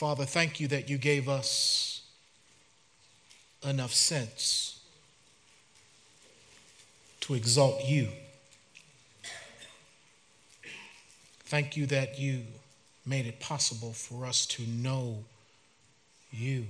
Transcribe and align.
Father, 0.00 0.24
thank 0.24 0.60
you 0.60 0.68
that 0.68 0.88
you 0.88 0.96
gave 0.96 1.28
us 1.28 2.00
enough 3.62 3.92
sense 3.92 4.80
to 7.20 7.34
exalt 7.34 7.84
you. 7.84 8.08
Thank 11.44 11.76
you 11.76 11.84
that 11.84 12.18
you 12.18 12.44
made 13.04 13.26
it 13.26 13.40
possible 13.40 13.92
for 13.92 14.24
us 14.24 14.46
to 14.46 14.62
know 14.62 15.18
you. 16.32 16.64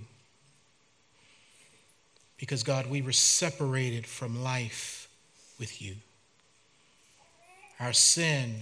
Because, 2.36 2.64
God, 2.64 2.90
we 2.90 3.00
were 3.00 3.12
separated 3.12 4.08
from 4.08 4.42
life 4.42 5.08
with 5.56 5.80
you. 5.80 5.94
Our 7.78 7.92
sin 7.92 8.56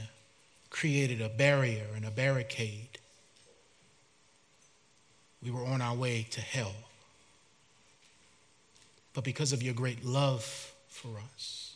created 0.69 1.23
a 1.23 1.31
barrier 1.31 1.87
and 1.97 2.05
a 2.05 2.11
barricade. 2.11 2.98
We 5.43 5.51
were 5.51 5.65
on 5.65 5.81
our 5.81 5.95
way 5.95 6.27
to 6.31 6.41
hell. 6.41 6.75
But 9.15 9.25
because 9.25 9.53
of 9.53 9.63
your 9.63 9.75
great 9.75 10.05
love 10.05 10.73
for 10.89 11.17
us, 11.35 11.75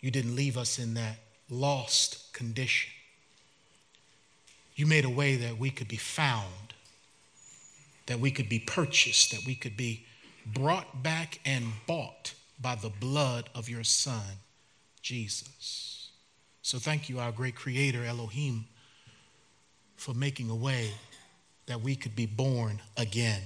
you 0.00 0.10
didn't 0.10 0.34
leave 0.34 0.56
us 0.56 0.78
in 0.78 0.94
that 0.94 1.18
lost 1.50 2.32
condition. 2.32 2.90
You 4.74 4.86
made 4.86 5.04
a 5.04 5.10
way 5.10 5.36
that 5.36 5.58
we 5.58 5.70
could 5.70 5.88
be 5.88 5.96
found, 5.96 6.74
that 8.06 8.20
we 8.20 8.30
could 8.30 8.48
be 8.48 8.58
purchased, 8.58 9.30
that 9.32 9.44
we 9.46 9.54
could 9.54 9.76
be 9.76 10.06
brought 10.46 11.02
back 11.02 11.40
and 11.44 11.64
bought 11.86 12.34
by 12.60 12.76
the 12.76 12.88
blood 12.88 13.50
of 13.54 13.68
your 13.68 13.84
Son, 13.84 14.22
Jesus. 15.02 16.10
So 16.62 16.78
thank 16.78 17.08
you, 17.08 17.18
our 17.18 17.32
great 17.32 17.56
Creator, 17.56 18.04
Elohim, 18.04 18.66
for 19.96 20.14
making 20.14 20.48
a 20.48 20.54
way 20.54 20.92
that 21.70 21.82
we 21.82 21.94
could 21.94 22.16
be 22.16 22.26
born 22.26 22.80
again. 22.96 23.40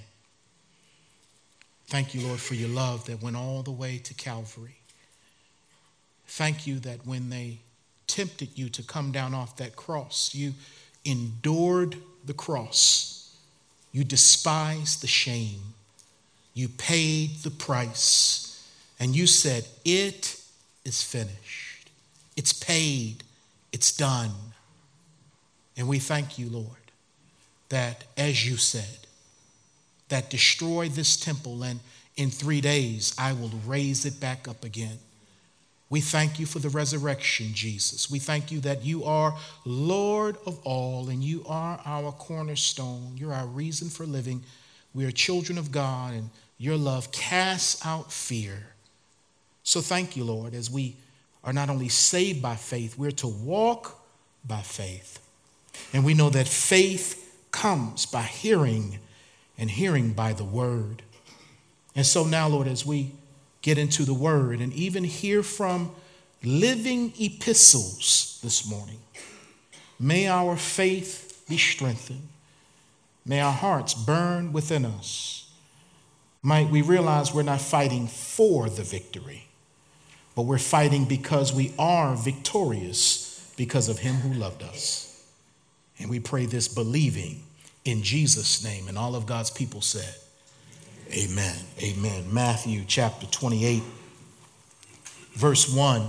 Thank 1.88 2.14
you, 2.14 2.26
Lord, 2.26 2.40
for 2.40 2.54
your 2.54 2.70
love 2.70 3.04
that 3.04 3.22
went 3.22 3.36
all 3.36 3.62
the 3.62 3.70
way 3.70 3.98
to 3.98 4.14
Calvary. 4.14 4.78
Thank 6.26 6.66
you 6.66 6.78
that 6.80 7.06
when 7.06 7.28
they 7.28 7.58
tempted 8.06 8.56
you 8.58 8.70
to 8.70 8.82
come 8.82 9.12
down 9.12 9.34
off 9.34 9.58
that 9.58 9.76
cross, 9.76 10.34
you 10.34 10.54
endured 11.04 11.96
the 12.24 12.32
cross. 12.32 13.36
You 13.92 14.04
despised 14.04 15.02
the 15.02 15.06
shame. 15.06 15.74
You 16.54 16.68
paid 16.70 17.42
the 17.42 17.50
price. 17.50 18.66
And 18.98 19.14
you 19.14 19.26
said, 19.26 19.66
It 19.84 20.40
is 20.86 21.02
finished. 21.02 21.90
It's 22.38 22.54
paid. 22.54 23.22
It's 23.70 23.94
done. 23.94 24.30
And 25.76 25.88
we 25.88 25.98
thank 25.98 26.38
you, 26.38 26.48
Lord, 26.48 26.83
that 27.74 28.04
as 28.16 28.48
you 28.48 28.56
said, 28.56 28.98
that 30.08 30.30
destroy 30.30 30.88
this 30.88 31.16
temple 31.16 31.64
and 31.64 31.80
in 32.16 32.30
three 32.30 32.60
days 32.60 33.12
I 33.18 33.32
will 33.32 33.50
raise 33.66 34.06
it 34.06 34.20
back 34.20 34.46
up 34.46 34.64
again. 34.64 34.98
We 35.90 36.00
thank 36.00 36.38
you 36.38 36.46
for 36.46 36.60
the 36.60 36.68
resurrection, 36.68 37.48
Jesus. 37.52 38.08
We 38.08 38.20
thank 38.20 38.52
you 38.52 38.60
that 38.60 38.84
you 38.84 39.02
are 39.02 39.36
Lord 39.64 40.36
of 40.46 40.60
all 40.62 41.08
and 41.08 41.22
you 41.22 41.44
are 41.48 41.80
our 41.84 42.12
cornerstone. 42.12 43.16
You're 43.16 43.34
our 43.34 43.46
reason 43.46 43.88
for 43.88 44.06
living. 44.06 44.44
We 44.94 45.04
are 45.04 45.10
children 45.10 45.58
of 45.58 45.72
God 45.72 46.14
and 46.14 46.30
your 46.58 46.76
love 46.76 47.10
casts 47.10 47.84
out 47.84 48.12
fear. 48.12 48.68
So 49.64 49.80
thank 49.80 50.16
you, 50.16 50.22
Lord, 50.22 50.54
as 50.54 50.70
we 50.70 50.94
are 51.42 51.52
not 51.52 51.70
only 51.70 51.88
saved 51.88 52.40
by 52.40 52.54
faith, 52.54 52.96
we're 52.96 53.10
to 53.10 53.26
walk 53.26 54.00
by 54.46 54.62
faith. 54.62 55.18
And 55.92 56.04
we 56.04 56.14
know 56.14 56.30
that 56.30 56.46
faith 56.46 57.22
comes 57.54 58.04
by 58.04 58.22
hearing 58.22 58.98
and 59.56 59.70
hearing 59.70 60.12
by 60.12 60.32
the 60.32 60.44
word. 60.44 61.02
And 61.94 62.04
so 62.04 62.24
now, 62.24 62.48
Lord, 62.48 62.66
as 62.66 62.84
we 62.84 63.12
get 63.62 63.78
into 63.78 64.04
the 64.04 64.12
word 64.12 64.60
and 64.60 64.72
even 64.72 65.04
hear 65.04 65.42
from 65.42 65.90
living 66.42 67.12
epistles 67.18 68.40
this 68.42 68.68
morning. 68.68 68.98
May 69.98 70.26
our 70.26 70.56
faith 70.56 71.44
be 71.48 71.56
strengthened. 71.56 72.28
May 73.24 73.40
our 73.40 73.52
hearts 73.52 73.94
burn 73.94 74.52
within 74.52 74.84
us. 74.84 75.50
Might 76.42 76.68
we 76.68 76.82
realize 76.82 77.32
we're 77.32 77.42
not 77.42 77.60
fighting 77.60 78.08
for 78.08 78.68
the 78.68 78.82
victory, 78.82 79.46
but 80.34 80.42
we're 80.42 80.58
fighting 80.58 81.04
because 81.04 81.54
we 81.54 81.72
are 81.78 82.16
victorious 82.16 83.52
because 83.56 83.88
of 83.88 84.00
Him 84.00 84.16
who 84.16 84.34
loved 84.34 84.62
us. 84.62 85.13
And 85.98 86.10
we 86.10 86.20
pray 86.20 86.46
this 86.46 86.68
believing 86.68 87.42
in 87.84 88.02
Jesus' 88.02 88.64
name. 88.64 88.88
And 88.88 88.98
all 88.98 89.14
of 89.14 89.26
God's 89.26 89.50
people 89.50 89.80
said, 89.80 90.14
Amen. 91.12 91.56
Amen. 91.82 92.32
Matthew 92.32 92.82
chapter 92.86 93.26
28, 93.26 93.82
verse 95.34 95.72
1. 95.72 96.06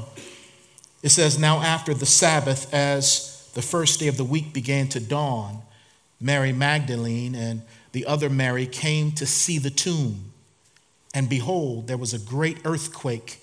It 1.03 1.09
says, 1.09 1.37
Now 1.37 1.61
after 1.61 1.93
the 1.93 2.05
Sabbath, 2.05 2.73
as 2.73 3.51
the 3.53 3.61
first 3.61 3.99
day 3.99 4.07
of 4.07 4.17
the 4.17 4.23
week 4.23 4.53
began 4.53 4.87
to 4.89 4.99
dawn, 4.99 5.61
Mary 6.19 6.53
Magdalene 6.53 7.35
and 7.35 7.61
the 7.91 8.05
other 8.05 8.29
Mary 8.29 8.65
came 8.65 9.11
to 9.13 9.25
see 9.25 9.57
the 9.57 9.69
tomb. 9.69 10.31
And 11.13 11.29
behold, 11.29 11.87
there 11.87 11.97
was 11.97 12.13
a 12.13 12.19
great 12.19 12.57
earthquake, 12.65 13.41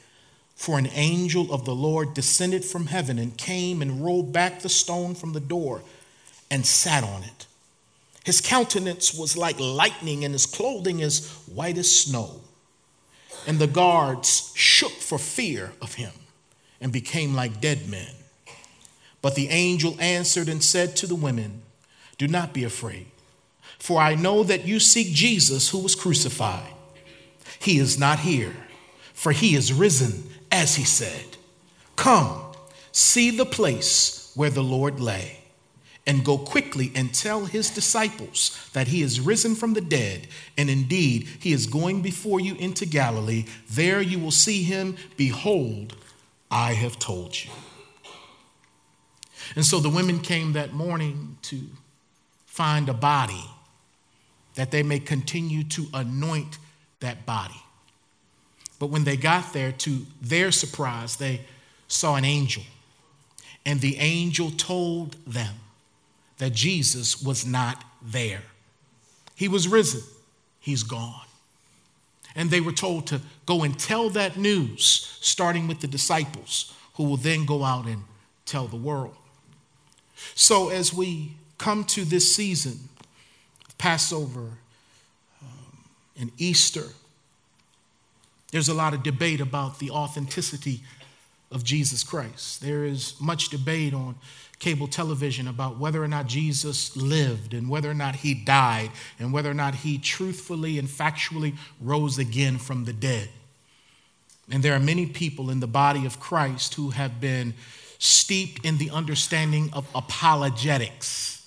for 0.54 0.78
an 0.78 0.88
angel 0.92 1.52
of 1.52 1.64
the 1.64 1.74
Lord 1.74 2.14
descended 2.14 2.64
from 2.64 2.86
heaven 2.86 3.18
and 3.18 3.36
came 3.36 3.82
and 3.82 4.04
rolled 4.04 4.32
back 4.32 4.60
the 4.60 4.68
stone 4.68 5.14
from 5.14 5.32
the 5.32 5.40
door 5.40 5.82
and 6.52 6.66
sat 6.66 7.02
on 7.02 7.22
it. 7.22 7.46
His 8.24 8.42
countenance 8.42 9.14
was 9.14 9.38
like 9.38 9.58
lightning, 9.58 10.22
and 10.22 10.34
his 10.34 10.44
clothing 10.44 11.02
as 11.02 11.26
white 11.46 11.78
as 11.78 11.90
snow. 11.90 12.42
And 13.46 13.58
the 13.58 13.66
guards 13.66 14.52
shook 14.54 14.92
for 14.92 15.18
fear 15.18 15.72
of 15.80 15.94
him 15.94 16.12
and 16.78 16.92
became 16.92 17.34
like 17.34 17.62
dead 17.62 17.88
men. 17.88 18.14
But 19.22 19.34
the 19.34 19.48
angel 19.48 19.96
answered 19.98 20.48
and 20.48 20.62
said 20.62 20.94
to 20.96 21.06
the 21.06 21.14
women, 21.14 21.62
Do 22.18 22.28
not 22.28 22.52
be 22.52 22.64
afraid, 22.64 23.06
for 23.78 23.98
I 23.98 24.14
know 24.14 24.44
that 24.44 24.66
you 24.66 24.78
seek 24.78 25.08
Jesus 25.08 25.70
who 25.70 25.78
was 25.78 25.94
crucified. 25.94 26.74
He 27.60 27.78
is 27.78 27.98
not 27.98 28.18
here, 28.18 28.54
for 29.14 29.32
he 29.32 29.56
is 29.56 29.72
risen, 29.72 30.28
as 30.50 30.76
he 30.76 30.84
said. 30.84 31.38
Come, 31.96 32.42
see 32.92 33.30
the 33.30 33.46
place 33.46 34.32
where 34.34 34.50
the 34.50 34.62
Lord 34.62 35.00
lay 35.00 35.41
and 36.06 36.24
go 36.24 36.36
quickly 36.36 36.90
and 36.94 37.14
tell 37.14 37.44
his 37.44 37.70
disciples 37.70 38.68
that 38.72 38.88
he 38.88 39.02
is 39.02 39.20
risen 39.20 39.54
from 39.54 39.74
the 39.74 39.80
dead, 39.80 40.26
and 40.58 40.68
indeed 40.68 41.28
he 41.38 41.52
is 41.52 41.66
going 41.66 42.02
before 42.02 42.40
you 42.40 42.54
into 42.56 42.84
Galilee. 42.84 43.44
There 43.70 44.00
you 44.00 44.18
will 44.18 44.32
see 44.32 44.62
him. 44.64 44.96
Behold, 45.16 45.96
I 46.50 46.72
have 46.72 46.98
told 46.98 47.42
you. 47.44 47.50
And 49.54 49.64
so 49.64 49.80
the 49.80 49.90
women 49.90 50.18
came 50.18 50.54
that 50.54 50.72
morning 50.72 51.38
to 51.42 51.60
find 52.46 52.88
a 52.88 52.94
body 52.94 53.44
that 54.54 54.70
they 54.70 54.82
may 54.82 54.98
continue 54.98 55.64
to 55.64 55.86
anoint 55.94 56.58
that 57.00 57.24
body. 57.24 57.62
But 58.78 58.88
when 58.88 59.04
they 59.04 59.16
got 59.16 59.52
there, 59.52 59.72
to 59.72 60.06
their 60.20 60.50
surprise, 60.50 61.16
they 61.16 61.42
saw 61.86 62.16
an 62.16 62.24
angel. 62.24 62.64
And 63.64 63.80
the 63.80 63.96
angel 63.98 64.50
told 64.50 65.16
them 65.26 65.54
that 66.42 66.54
Jesus 66.54 67.22
was 67.22 67.46
not 67.46 67.84
there. 68.02 68.42
He 69.36 69.46
was 69.46 69.68
risen, 69.68 70.02
he's 70.58 70.82
gone. 70.82 71.28
And 72.34 72.50
they 72.50 72.60
were 72.60 72.72
told 72.72 73.06
to 73.06 73.20
go 73.46 73.62
and 73.62 73.78
tell 73.78 74.10
that 74.10 74.36
news, 74.36 75.16
starting 75.20 75.68
with 75.68 75.78
the 75.78 75.86
disciples, 75.86 76.74
who 76.94 77.04
will 77.04 77.16
then 77.16 77.46
go 77.46 77.62
out 77.62 77.86
and 77.86 78.02
tell 78.44 78.66
the 78.66 78.74
world. 78.74 79.14
So, 80.34 80.68
as 80.70 80.92
we 80.92 81.36
come 81.58 81.84
to 81.84 82.04
this 82.04 82.34
season, 82.34 82.88
Passover 83.78 84.58
um, 85.40 85.84
and 86.18 86.32
Easter, 86.38 86.88
there's 88.50 88.68
a 88.68 88.74
lot 88.74 88.94
of 88.94 89.04
debate 89.04 89.40
about 89.40 89.78
the 89.78 89.92
authenticity 89.92 90.80
of 91.52 91.62
Jesus 91.62 92.02
Christ. 92.02 92.62
There 92.62 92.84
is 92.84 93.14
much 93.20 93.50
debate 93.50 93.94
on 93.94 94.16
cable 94.62 94.86
television 94.86 95.48
about 95.48 95.76
whether 95.76 96.00
or 96.00 96.06
not 96.06 96.28
Jesus 96.28 96.96
lived 96.96 97.52
and 97.52 97.68
whether 97.68 97.90
or 97.90 97.94
not 97.94 98.14
he 98.14 98.32
died 98.32 98.92
and 99.18 99.32
whether 99.32 99.50
or 99.50 99.54
not 99.54 99.74
he 99.74 99.98
truthfully 99.98 100.78
and 100.78 100.86
factually 100.86 101.56
rose 101.80 102.16
again 102.16 102.58
from 102.58 102.84
the 102.84 102.92
dead. 102.92 103.28
And 104.48 104.62
there 104.62 104.74
are 104.74 104.80
many 104.80 105.04
people 105.06 105.50
in 105.50 105.58
the 105.58 105.66
body 105.66 106.06
of 106.06 106.20
Christ 106.20 106.74
who 106.74 106.90
have 106.90 107.20
been 107.20 107.54
steeped 107.98 108.64
in 108.64 108.78
the 108.78 108.90
understanding 108.90 109.68
of 109.72 109.84
apologetics. 109.96 111.44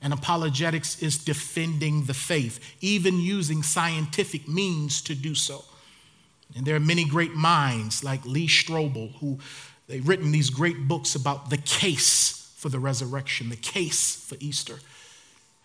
And 0.00 0.14
apologetics 0.14 1.02
is 1.02 1.18
defending 1.18 2.06
the 2.06 2.14
faith, 2.14 2.60
even 2.80 3.20
using 3.20 3.62
scientific 3.62 4.48
means 4.48 5.02
to 5.02 5.14
do 5.14 5.34
so. 5.34 5.66
And 6.56 6.64
there 6.64 6.76
are 6.76 6.80
many 6.80 7.04
great 7.04 7.34
minds 7.34 8.02
like 8.02 8.24
Lee 8.24 8.48
Strobel 8.48 9.14
who 9.16 9.38
they've 9.86 10.06
written 10.06 10.32
these 10.32 10.48
great 10.48 10.88
books 10.88 11.14
about 11.14 11.50
the 11.50 11.58
case 11.58 12.43
for 12.64 12.70
the 12.70 12.78
resurrection, 12.78 13.50
the 13.50 13.56
case 13.56 14.16
for 14.16 14.36
Easter. 14.40 14.78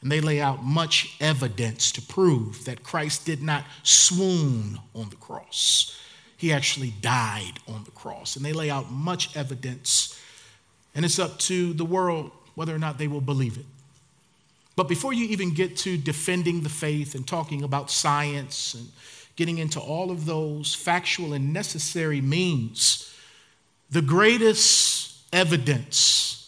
And 0.02 0.12
they 0.12 0.20
lay 0.20 0.42
out 0.42 0.66
much 0.66 1.16
evidence 1.22 1.94
to 1.94 2.02
prove 2.02 2.66
that 2.66 2.84
Christ 2.84 3.26
did 3.26 3.42
not 3.42 3.64
swoon 3.84 4.80
on 4.94 5.10
the 5.10 5.16
cross. 5.16 5.98
He 6.36 6.52
actually 6.52 6.94
died 7.00 7.54
on 7.70 7.86
the 7.86 7.92
cross. 7.92 8.36
And 8.36 8.44
they 8.44 8.52
lay 8.52 8.70
out 8.70 8.92
much 8.92 9.34
evidence. 9.38 10.22
And 10.94 11.06
it's 11.06 11.20
up 11.20 11.40
to 11.40 11.72
the 11.72 11.86
world 11.86 12.32
whether 12.56 12.76
or 12.76 12.80
not 12.80 12.98
they 12.98 13.08
will 13.08 13.22
believe 13.22 13.58
it. 13.58 13.66
But 14.76 14.90
before 14.90 15.14
you 15.14 15.24
even 15.28 15.54
get 15.54 15.78
to 15.78 15.98
defending 15.98 16.64
the 16.64 16.70
faith 16.70 17.16
and 17.16 17.26
talking 17.26 17.64
about 17.64 17.90
science 17.90 18.74
and 18.74 18.90
getting 19.38 19.58
into 19.58 19.80
all 19.80 20.12
of 20.12 20.26
those 20.26 20.76
factual 20.76 21.32
and 21.32 21.54
necessary 21.54 22.20
means, 22.20 23.16
the 23.90 24.02
greatest 24.02 25.16
evidence 25.32 26.39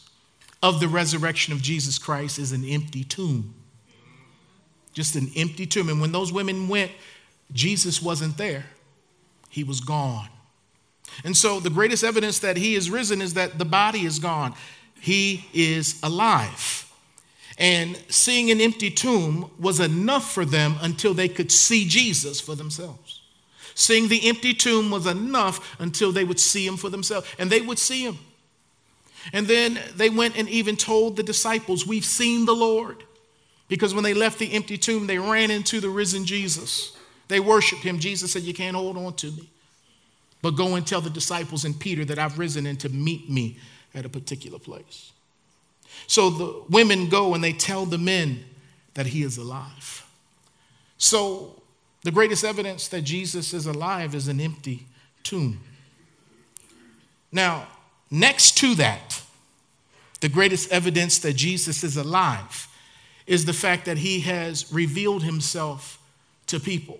of 0.63 0.80
the 0.80 0.88
resurrection 0.88 1.54
of 1.54 1.62
Jesus 1.62 1.98
Christ 1.98 2.38
is 2.40 2.52
an 2.52 2.66
empty 2.66 3.04
tomb. 3.04 3.54
Just 4.94 5.16
an 5.16 5.31
empty 5.36 5.66
tomb. 5.66 5.90
And 5.90 6.02
when 6.02 6.12
those 6.12 6.31
women 6.31 6.68
went, 6.68 6.92
Jesus 7.54 8.02
wasn't 8.02 8.38
there, 8.38 8.66
he 9.50 9.63
was 9.63 9.80
gone. 9.80 10.30
And 11.24 11.36
so 11.36 11.60
the 11.60 11.69
greatest 11.69 12.04
evidence 12.04 12.40
that 12.40 12.58
he 12.58 12.75
is 12.75 12.90
risen 12.90 13.22
is 13.22 13.34
that 13.34 13.58
the 13.58 13.66
body 13.66 14.06
is 14.06 14.19
gone. 14.19 14.54
He 15.00 15.46
is 15.54 16.00
alive. 16.04 16.88
And 17.58 17.98
seeing 18.08 18.50
an 18.50 18.62
empty 18.62 18.90
tomb 18.90 19.52
was 19.60 19.80
enough 19.80 20.31
for 20.31 20.46
them 20.46 20.75
until 20.81 21.13
they 21.13 21.28
could 21.28 21.52
see 21.52 21.88
Jesus 21.88 22.40
for 22.40 22.56
themselves. 22.56 23.22
Seeing 23.75 24.08
the 24.08 24.28
empty 24.28 24.54
tomb 24.54 24.92
was 24.92 25.06
enough 25.06 25.80
until 25.80 26.12
they 26.12 26.24
would 26.24 26.40
see 26.40 26.66
him 26.66 26.78
for 26.78 26.90
themselves. 26.90 27.28
And 27.38 27.50
they 27.50 27.62
would 27.62 27.80
see 27.80 28.04
him. 28.04 28.18
And 29.33 29.47
then 29.47 29.79
they 29.95 30.09
went 30.09 30.38
and 30.38 30.50
even 30.50 30.75
told 30.75 31.15
the 31.15 31.23
disciples, 31.23 31.85
We've 31.85 32.06
seen 32.06 32.45
the 32.45 32.56
Lord. 32.56 33.03
Because 33.68 33.94
when 33.94 34.03
they 34.03 34.13
left 34.13 34.39
the 34.39 34.51
empty 34.53 34.77
tomb, 34.77 35.07
they 35.07 35.18
ran 35.18 35.50
into 35.50 35.79
the 35.79 35.89
risen 35.89 36.25
Jesus. 36.25 36.97
They 37.29 37.39
worshiped 37.39 37.83
him. 37.83 38.00
Jesus 38.00 38.33
said, 38.33 38.44
You 38.44 38.53
can't 38.53 38.75
hold 38.75 38.97
on 38.97 39.13
to 39.15 39.27
me. 39.27 39.50
But 40.41 40.51
go 40.51 40.75
and 40.75 40.85
tell 40.85 41.01
the 41.01 41.09
disciples 41.09 41.65
and 41.65 41.79
Peter 41.79 42.03
that 42.06 42.19
I've 42.19 42.39
risen 42.39 42.65
and 42.65 42.79
to 42.81 42.89
meet 42.89 43.29
me 43.29 43.57
at 43.94 44.06
a 44.06 44.09
particular 44.09 44.59
place. 44.59 45.12
So 46.07 46.29
the 46.29 46.63
women 46.69 47.09
go 47.09 47.33
and 47.33 47.44
they 47.44 47.53
tell 47.53 47.85
the 47.85 47.97
men 47.97 48.44
that 48.95 49.06
he 49.06 49.24
is 49.24 49.38
alive. 49.38 50.06
So 50.97 51.62
the 52.03 52.12
greatest 52.12 52.44
evidence 52.44 52.88
that 52.89 53.03
Jesus 53.03 53.53
is 53.53 53.67
alive 53.67 54.15
is 54.15 54.27
an 54.27 54.41
empty 54.41 54.85
tomb. 55.24 55.62
Now, 57.31 57.67
next 58.12 58.58
to 58.60 58.75
that, 58.75 59.24
the 60.19 60.30
greatest 60.30 60.72
evidence 60.72 61.18
that 61.19 61.34
Jesus 61.34 61.84
is 61.84 61.98
alive 61.98 62.68
is 63.25 63.46
the 63.46 63.54
fact 63.54 63.86
that 63.86 63.98
he 63.98 64.19
has 64.19 64.72
revealed 64.72 65.24
himself 65.24 65.98
to 66.48 66.60
people 66.60 67.00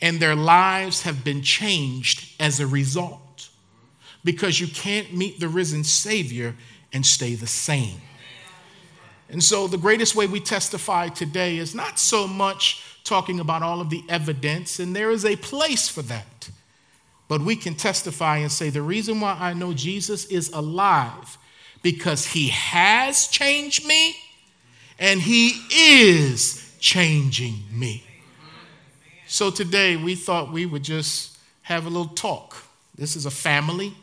and 0.00 0.18
their 0.18 0.34
lives 0.34 1.02
have 1.02 1.24
been 1.24 1.42
changed 1.42 2.34
as 2.40 2.60
a 2.60 2.66
result 2.66 3.48
because 4.24 4.60
you 4.60 4.66
can't 4.66 5.14
meet 5.14 5.40
the 5.40 5.48
risen 5.48 5.84
Savior 5.84 6.54
and 6.92 7.06
stay 7.06 7.34
the 7.34 7.46
same. 7.46 8.00
And 9.30 9.42
so, 9.42 9.66
the 9.66 9.78
greatest 9.78 10.14
way 10.14 10.26
we 10.26 10.40
testify 10.40 11.08
today 11.08 11.56
is 11.56 11.74
not 11.74 11.98
so 11.98 12.26
much 12.26 12.82
talking 13.04 13.40
about 13.40 13.62
all 13.62 13.80
of 13.80 13.88
the 13.88 14.02
evidence, 14.08 14.78
and 14.78 14.94
there 14.94 15.10
is 15.10 15.24
a 15.24 15.36
place 15.36 15.88
for 15.88 16.02
that. 16.02 16.50
But 17.28 17.40
we 17.40 17.56
can 17.56 17.74
testify 17.74 18.38
and 18.38 18.52
say, 18.52 18.70
the 18.70 18.82
reason 18.82 19.20
why 19.20 19.36
I 19.38 19.54
know 19.54 19.72
Jesus 19.72 20.24
is 20.26 20.50
alive 20.52 21.38
because 21.82 22.26
he 22.26 22.48
has 22.48 23.26
changed 23.28 23.86
me 23.86 24.14
and 24.98 25.20
he 25.20 25.60
is 25.72 26.76
changing 26.78 27.62
me. 27.72 28.04
So 29.26 29.50
today 29.50 29.96
we 29.96 30.14
thought 30.14 30.52
we 30.52 30.66
would 30.66 30.82
just 30.82 31.38
have 31.62 31.86
a 31.86 31.88
little 31.88 32.12
talk. 32.14 32.56
This 32.94 33.16
is 33.16 33.24
a 33.24 33.30
family, 33.30 33.94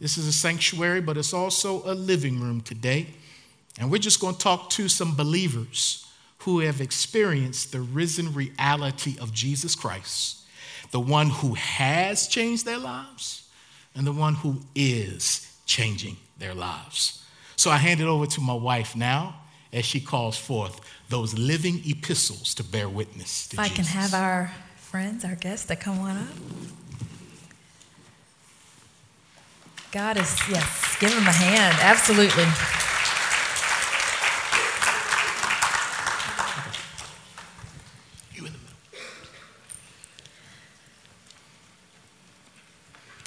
this 0.00 0.18
is 0.18 0.26
a 0.26 0.32
sanctuary, 0.32 1.00
but 1.00 1.16
it's 1.16 1.32
also 1.32 1.82
a 1.90 1.94
living 1.94 2.40
room 2.40 2.60
today. 2.60 3.06
And 3.80 3.90
we're 3.90 3.98
just 3.98 4.20
going 4.20 4.34
to 4.34 4.40
talk 4.40 4.70
to 4.70 4.88
some 4.88 5.16
believers 5.16 6.06
who 6.38 6.60
have 6.60 6.80
experienced 6.80 7.72
the 7.72 7.80
risen 7.80 8.32
reality 8.34 9.16
of 9.20 9.32
Jesus 9.32 9.74
Christ, 9.74 10.38
the 10.90 11.00
one 11.00 11.30
who 11.30 11.54
has 11.54 12.26
changed 12.28 12.64
their 12.64 12.78
lives 12.78 13.48
and 13.94 14.06
the 14.06 14.12
one 14.12 14.34
who 14.34 14.60
is 14.74 15.56
changing 15.66 16.16
their 16.38 16.54
lives. 16.54 17.24
So 17.56 17.70
I 17.70 17.76
hand 17.76 18.00
it 18.00 18.06
over 18.06 18.26
to 18.26 18.40
my 18.40 18.54
wife 18.54 18.94
now 18.96 19.40
as 19.72 19.84
she 19.84 20.00
calls 20.00 20.38
forth 20.38 20.80
those 21.08 21.36
living 21.36 21.82
epistles 21.84 22.54
to 22.54 22.64
bear 22.64 22.88
witness 22.88 23.48
to 23.48 23.56
if 23.56 23.60
I 23.60 23.68
Jesus. 23.68 23.76
can 23.92 24.00
have 24.00 24.14
our 24.14 24.52
friends, 24.76 25.24
our 25.24 25.34
guests 25.34 25.66
that 25.66 25.80
come 25.80 25.98
on 26.00 26.16
up. 26.16 26.28
God 29.90 30.16
is, 30.18 30.38
yes, 30.50 30.96
give 31.00 31.10
them 31.10 31.26
a 31.26 31.32
hand. 31.32 31.76
Absolutely. 31.80 32.44
You 38.34 38.46
in 38.46 38.52
the 38.52 38.58
middle. 38.58 38.76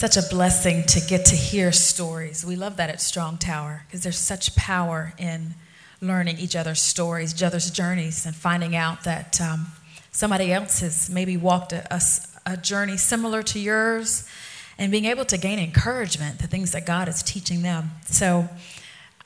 Such 0.01 0.17
a 0.17 0.23
blessing 0.23 0.81
to 0.87 0.99
get 0.99 1.25
to 1.25 1.35
hear 1.35 1.71
stories. 1.71 2.43
We 2.43 2.55
love 2.55 2.77
that 2.77 2.89
at 2.89 2.99
Strong 2.99 3.37
Tower 3.37 3.83
because 3.85 4.01
there's 4.01 4.17
such 4.17 4.55
power 4.55 5.13
in 5.19 5.53
learning 6.01 6.39
each 6.39 6.55
other's 6.55 6.81
stories, 6.81 7.35
each 7.35 7.43
other's 7.43 7.69
journeys, 7.69 8.25
and 8.25 8.35
finding 8.35 8.75
out 8.75 9.03
that 9.03 9.39
um, 9.39 9.67
somebody 10.11 10.51
else 10.51 10.79
has 10.79 11.07
maybe 11.07 11.37
walked 11.37 11.71
a, 11.71 11.85
a, 11.93 12.01
a 12.47 12.57
journey 12.57 12.97
similar 12.97 13.43
to 13.43 13.59
yours 13.59 14.27
and 14.79 14.91
being 14.91 15.05
able 15.05 15.23
to 15.25 15.37
gain 15.37 15.59
encouragement, 15.59 16.39
the 16.39 16.47
things 16.47 16.71
that 16.71 16.87
God 16.87 17.07
is 17.07 17.21
teaching 17.21 17.61
them. 17.61 17.91
So 18.07 18.49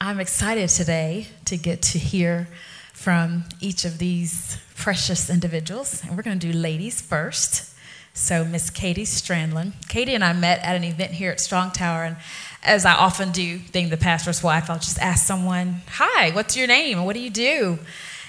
I'm 0.01 0.19
excited 0.19 0.67
today 0.67 1.27
to 1.45 1.55
get 1.55 1.83
to 1.83 1.99
hear 1.99 2.49
from 2.91 3.45
each 3.61 3.85
of 3.85 3.97
these 3.97 4.57
precious 4.75 5.29
individuals. 5.29 6.03
And 6.03 6.17
we're 6.17 6.23
going 6.23 6.37
to 6.37 6.51
do 6.51 6.57
ladies 6.57 6.99
first. 6.99 7.74
So, 8.17 8.45
Miss 8.45 8.69
Katie 8.69 9.03
Strandland. 9.03 9.73
Katie 9.89 10.15
and 10.15 10.23
I 10.23 10.31
met 10.31 10.61
at 10.63 10.73
an 10.77 10.85
event 10.85 11.11
here 11.11 11.31
at 11.31 11.41
Strong 11.41 11.71
Tower, 11.71 12.05
and 12.05 12.15
as 12.63 12.85
I 12.85 12.93
often 12.93 13.33
do, 13.33 13.59
being 13.73 13.89
the 13.89 13.97
pastor's 13.97 14.41
wife, 14.41 14.69
I'll 14.69 14.79
just 14.79 14.97
ask 14.99 15.27
someone, 15.27 15.81
Hi, 15.89 16.31
what's 16.31 16.55
your 16.55 16.65
name? 16.65 17.03
What 17.03 17.13
do 17.13 17.19
you 17.19 17.29
do? 17.29 17.77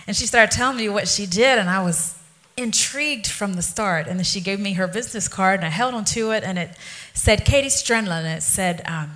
And 0.09 0.17
she 0.17 0.27
started 0.27 0.51
telling 0.51 0.77
me 0.77 0.89
what 0.89 1.07
she 1.07 1.25
did, 1.25 1.61
and 1.61 1.71
I 1.71 1.85
was 1.85 2.19
intrigued 2.57 3.29
from 3.29 3.55
the 3.55 3.63
start. 3.63 4.09
And 4.09 4.19
then 4.19 4.25
she 4.25 4.41
gave 4.41 4.59
me 4.59 4.73
her 4.73 4.89
business 4.89 5.29
card, 5.29 5.61
and 5.61 5.67
I 5.67 5.71
held 5.71 5.95
onto 5.95 6.33
it, 6.33 6.43
and 6.43 6.59
it 6.59 6.77
said 7.15 7.45
Katie 7.45 7.69
Strandland, 7.69 8.25
and 8.25 8.39
it 8.39 8.43
said 8.43 8.83
um, 8.87 9.13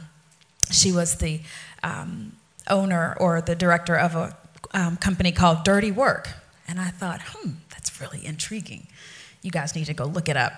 she 0.70 0.92
was 0.92 1.16
the 1.16 1.40
um, 1.82 2.36
owner 2.68 3.16
or 3.18 3.40
the 3.40 3.56
director 3.56 3.96
of 3.96 4.14
a 4.14 4.36
um, 4.72 4.96
company 4.98 5.32
called 5.32 5.64
Dirty 5.64 5.90
Work. 5.90 6.28
And 6.68 6.78
I 6.78 6.90
thought, 6.90 7.20
hmm, 7.22 7.54
that's 7.70 8.00
really 8.00 8.24
intriguing. 8.24 8.86
You 9.42 9.50
guys 9.50 9.74
need 9.74 9.86
to 9.86 9.94
go 9.94 10.04
look 10.04 10.28
it 10.28 10.36
up, 10.36 10.52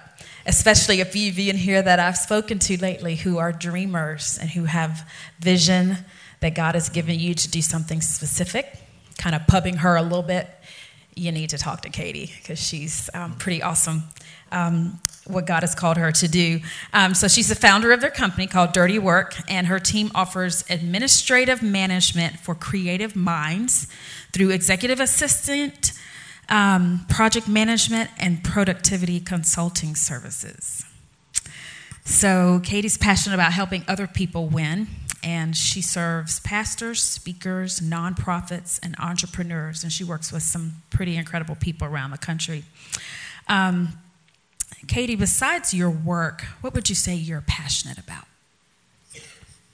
especially 0.44 1.00
if 1.00 1.14
you've 1.14 1.38
in 1.38 1.56
here 1.56 1.80
that 1.80 2.00
I've 2.00 2.16
spoken 2.16 2.58
to 2.60 2.80
lately 2.80 3.14
who 3.14 3.38
are 3.38 3.52
dreamers 3.52 4.38
and 4.40 4.50
who 4.50 4.64
have 4.64 5.08
vision 5.38 5.98
that 6.40 6.56
God 6.56 6.74
has 6.74 6.88
given 6.88 7.20
you 7.20 7.34
to 7.34 7.48
do 7.48 7.62
something 7.62 8.00
specific, 8.00 8.76
kind 9.18 9.36
of 9.36 9.46
pubbing 9.46 9.76
her 9.78 9.94
a 9.94 10.02
little 10.02 10.22
bit. 10.22 10.48
You 11.14 11.30
need 11.30 11.50
to 11.50 11.58
talk 11.58 11.82
to 11.82 11.90
Katie 11.90 12.32
because 12.38 12.58
she's 12.58 13.08
um, 13.14 13.36
pretty 13.36 13.62
awesome. 13.62 14.02
Um, 14.50 15.00
what 15.26 15.46
God 15.46 15.62
has 15.62 15.74
called 15.74 15.98
her 15.98 16.10
to 16.10 16.28
do. 16.28 16.60
Um, 16.92 17.14
so 17.14 17.28
she's 17.28 17.48
the 17.48 17.54
founder 17.54 17.92
of 17.92 18.00
their 18.00 18.10
company 18.10 18.46
called 18.46 18.72
Dirty 18.72 18.98
Work, 18.98 19.36
and 19.48 19.68
her 19.68 19.78
team 19.78 20.10
offers 20.14 20.64
administrative 20.68 21.62
management 21.62 22.40
for 22.40 22.54
creative 22.54 23.14
minds 23.14 23.86
through 24.32 24.50
executive 24.50 24.98
assistant, 24.98 25.92
um, 26.52 27.06
project 27.09 27.49
management, 27.49 28.11
and 28.18 28.44
productivity 28.44 29.18
consulting 29.18 29.97
services. 29.97 30.85
So 32.04 32.61
Katie's 32.62 32.99
passionate 32.99 33.35
about 33.35 33.54
helping 33.54 33.85
other 33.88 34.06
people 34.06 34.49
win, 34.49 34.88
and 35.25 35.56
she 35.56 35.80
serves 35.80 36.40
pastors, 36.40 37.02
speakers, 37.02 37.80
nonprofits, 37.80 38.78
and 38.82 38.94
entrepreneurs, 38.99 39.82
and 39.82 39.90
she 39.90 40.04
works 40.04 40.30
with 40.30 40.42
some 40.42 40.82
pretty 40.90 41.16
incredible 41.16 41.54
people 41.54 41.88
around 41.88 42.11
the 42.11 42.18
country. 42.18 42.64
Um, 43.49 43.99
Katie, 44.87 45.16
besides 45.16 45.73
your 45.73 45.90
work, 45.90 46.42
what 46.61 46.75
would 46.75 46.90
you 46.90 46.94
say 46.94 47.14
you're 47.14 47.40
passionate 47.40 47.97
about? 47.97 48.26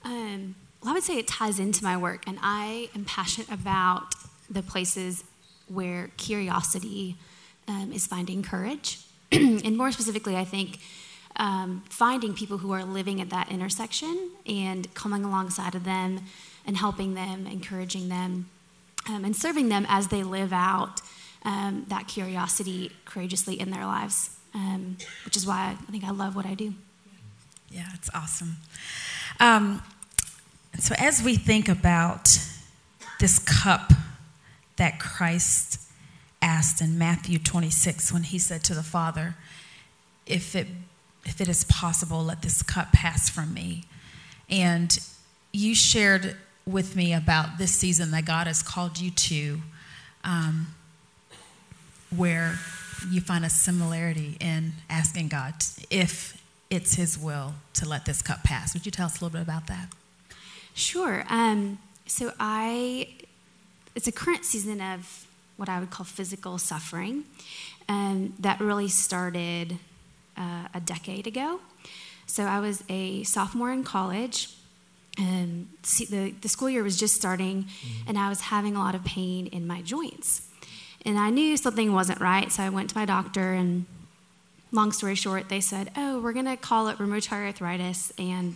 Um, 0.05 0.55
well, 0.81 0.91
I 0.91 0.93
would 0.93 1.03
say 1.03 1.17
it 1.17 1.27
ties 1.27 1.59
into 1.59 1.83
my 1.83 1.97
work, 1.97 2.23
and 2.25 2.37
I 2.41 2.89
am 2.95 3.03
passionate 3.03 3.51
about 3.51 4.13
the 4.49 4.63
places 4.63 5.25
where 5.69 6.11
curiosity 6.17 7.15
um, 7.67 7.91
is 7.93 8.07
finding 8.07 8.43
courage. 8.43 8.99
and 9.31 9.77
more 9.77 9.91
specifically, 9.91 10.35
I 10.35 10.45
think 10.45 10.79
um, 11.35 11.83
finding 11.89 12.33
people 12.33 12.57
who 12.57 12.71
are 12.71 12.83
living 12.83 13.21
at 13.21 13.29
that 13.29 13.51
intersection 13.51 14.31
and 14.45 14.93
coming 14.93 15.23
alongside 15.23 15.75
of 15.75 15.83
them 15.83 16.21
and 16.65 16.77
helping 16.77 17.13
them, 17.13 17.47
encouraging 17.47 18.09
them. 18.09 18.49
um, 19.07 19.25
and 19.25 19.35
serving 19.35 19.69
them 19.69 19.85
as 19.89 20.07
they 20.07 20.23
live 20.23 20.53
out 20.53 21.01
um, 21.43 21.85
that 21.87 22.07
curiosity 22.07 22.91
courageously 23.05 23.59
in 23.59 23.71
their 23.71 23.85
lives, 23.85 24.35
um, 24.53 24.97
which 25.25 25.37
is 25.37 25.45
why 25.45 25.77
I 25.87 25.91
think 25.91 26.03
I 26.03 26.11
love 26.11 26.35
what 26.35 26.45
I 26.45 26.53
do. 26.53 26.73
Yeah, 27.69 27.87
it's 27.93 28.09
awesome. 28.13 28.57
Um, 29.39 29.81
so, 30.79 30.95
as 30.97 31.23
we 31.23 31.35
think 31.35 31.69
about 31.69 32.37
this 33.19 33.39
cup 33.39 33.91
that 34.79 34.99
Christ 34.99 35.81
asked 36.41 36.81
in 36.81 36.97
Matthew 36.97 37.37
26 37.37 38.11
when 38.13 38.23
he 38.23 38.39
said 38.39 38.63
to 38.63 38.73
the 38.73 38.81
Father, 38.81 39.35
If 40.25 40.55
it, 40.55 40.67
if 41.25 41.39
it 41.39 41.47
is 41.47 41.65
possible, 41.65 42.23
let 42.23 42.41
this 42.41 42.63
cup 42.63 42.93
pass 42.93 43.29
from 43.29 43.53
me. 43.53 43.83
And 44.49 44.97
you 45.51 45.75
shared 45.75 46.37
with 46.65 46.95
me 46.95 47.13
about 47.13 47.57
this 47.57 47.73
season 47.73 48.11
that 48.11 48.25
God 48.25 48.47
has 48.47 48.63
called 48.63 48.99
you 48.99 49.11
to, 49.11 49.59
um, 50.23 50.67
where 52.15 52.57
you 53.09 53.19
find 53.21 53.43
a 53.43 53.49
similarity 53.49 54.37
in 54.39 54.73
asking 54.89 55.27
God 55.27 55.55
if 55.89 56.41
it's 56.69 56.95
His 56.95 57.17
will 57.17 57.55
to 57.73 57.87
let 57.87 58.05
this 58.05 58.21
cup 58.21 58.43
pass. 58.43 58.73
Would 58.73 58.85
you 58.85 58.91
tell 58.91 59.07
us 59.07 59.19
a 59.19 59.25
little 59.25 59.37
bit 59.37 59.41
about 59.41 59.67
that? 59.67 59.89
Sure. 60.73 61.25
Um, 61.29 61.79
so 62.05 62.31
I, 62.39 63.09
it's 63.95 64.07
a 64.07 64.11
current 64.11 64.45
season 64.45 64.81
of 64.81 65.25
what 65.57 65.69
I 65.69 65.79
would 65.79 65.89
call 65.89 66.05
physical 66.05 66.57
suffering 66.57 67.25
um, 67.89 68.33
that 68.39 68.59
really 68.59 68.87
started 68.87 69.77
uh, 70.37 70.67
a 70.73 70.79
decade 70.79 71.27
ago. 71.27 71.59
So 72.25 72.43
I 72.43 72.59
was 72.59 72.83
a 72.89 73.23
sophomore 73.23 73.71
in 73.71 73.83
college. 73.83 74.49
And 75.17 75.67
the, 75.83 76.33
the 76.39 76.47
school 76.47 76.69
year 76.69 76.81
was 76.81 76.95
just 76.95 77.13
starting, 77.13 77.63
mm-hmm. 77.63 78.07
and 78.07 78.17
I 78.17 78.29
was 78.29 78.39
having 78.39 78.77
a 78.77 78.79
lot 78.79 78.95
of 78.95 79.03
pain 79.03 79.47
in 79.47 79.67
my 79.67 79.81
joints. 79.81 80.47
And 81.05 81.17
I 81.17 81.29
knew 81.29 81.57
something 81.57 81.91
wasn't 81.91 82.21
right, 82.21 82.49
so 82.49 82.63
I 82.63 82.69
went 82.69 82.91
to 82.91 82.97
my 82.97 83.03
doctor, 83.03 83.51
and 83.51 83.85
long 84.71 84.93
story 84.93 85.15
short, 85.15 85.49
they 85.49 85.59
said, 85.59 85.91
Oh, 85.97 86.21
we're 86.21 86.31
going 86.31 86.45
to 86.45 86.55
call 86.55 86.87
it 86.87 86.99
rheumatoid 86.99 87.47
arthritis 87.47 88.13
and 88.17 88.55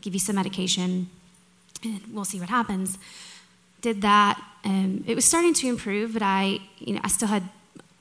give 0.00 0.14
you 0.14 0.20
some 0.20 0.36
medication, 0.36 1.08
and 1.82 2.00
we'll 2.12 2.24
see 2.24 2.38
what 2.38 2.50
happens. 2.50 2.98
Did 3.86 4.02
that. 4.02 4.42
Um, 4.64 5.04
it 5.06 5.14
was 5.14 5.24
starting 5.24 5.54
to 5.54 5.68
improve, 5.68 6.12
but 6.12 6.20
I, 6.20 6.58
you 6.80 6.94
know, 6.94 7.00
I 7.04 7.06
still 7.06 7.28
had 7.28 7.44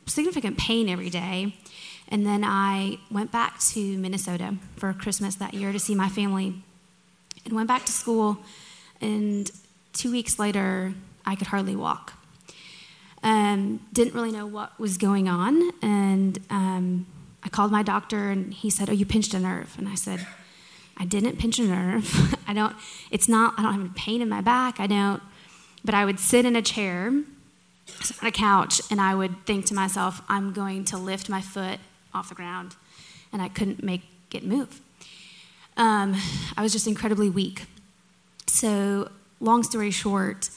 significant 0.07 0.57
pain 0.57 0.89
every 0.89 1.11
day. 1.11 1.55
And 2.07 2.25
then 2.25 2.43
I 2.43 2.97
went 3.11 3.31
back 3.31 3.59
to 3.73 3.97
Minnesota 3.99 4.55
for 4.77 4.91
Christmas 4.93 5.35
that 5.35 5.53
year 5.53 5.71
to 5.71 5.77
see 5.77 5.93
my 5.93 6.09
family 6.09 6.55
and 7.45 7.53
went 7.53 7.67
back 7.67 7.85
to 7.85 7.91
school. 7.91 8.39
And 8.99 9.51
two 9.93 10.09
weeks 10.09 10.39
later, 10.39 10.95
I 11.23 11.35
could 11.35 11.45
hardly 11.45 11.75
walk. 11.75 12.13
Um, 13.21 13.85
didn't 13.93 14.15
really 14.15 14.31
know 14.31 14.47
what 14.47 14.79
was 14.79 14.97
going 14.97 15.29
on. 15.29 15.71
And 15.83 16.39
um, 16.49 17.05
I 17.43 17.49
called 17.49 17.71
my 17.71 17.83
doctor, 17.83 18.31
and 18.31 18.51
he 18.51 18.71
said, 18.71 18.89
Oh, 18.89 18.93
you 18.93 19.05
pinched 19.05 19.35
a 19.35 19.39
nerve. 19.39 19.75
And 19.77 19.87
I 19.87 19.93
said, 19.93 20.25
I 20.97 21.05
didn't 21.05 21.37
pinch 21.37 21.59
a 21.59 21.63
nerve. 21.63 22.35
I 22.47 22.55
don't, 22.55 22.75
it's 23.11 23.29
not, 23.29 23.53
I 23.59 23.61
don't 23.61 23.73
have 23.73 23.81
any 23.81 23.91
pain 23.95 24.23
in 24.23 24.29
my 24.29 24.41
back. 24.41 24.79
I 24.79 24.87
don't, 24.87 25.21
but 25.85 25.93
I 25.93 26.03
would 26.03 26.19
sit 26.19 26.45
in 26.45 26.55
a 26.55 26.61
chair 26.61 27.07
on 27.07 28.27
a 28.27 28.31
couch 28.31 28.81
and 28.89 28.99
I 28.99 29.13
would 29.13 29.45
think 29.45 29.65
to 29.67 29.73
myself, 29.73 30.21
I'm 30.27 30.51
going 30.51 30.83
to 30.85 30.97
lift 30.97 31.29
my 31.29 31.41
foot 31.41 31.79
off 32.13 32.29
the 32.29 32.35
ground. 32.35 32.75
And 33.31 33.41
I 33.41 33.49
couldn't 33.49 33.83
make 33.83 34.01
it 34.33 34.45
move. 34.45 34.81
Um, 35.77 36.15
I 36.57 36.61
was 36.61 36.71
just 36.71 36.87
incredibly 36.87 37.29
weak. 37.29 37.65
So, 38.47 39.09
long 39.41 39.63
story 39.63 39.91
short, 39.91 40.49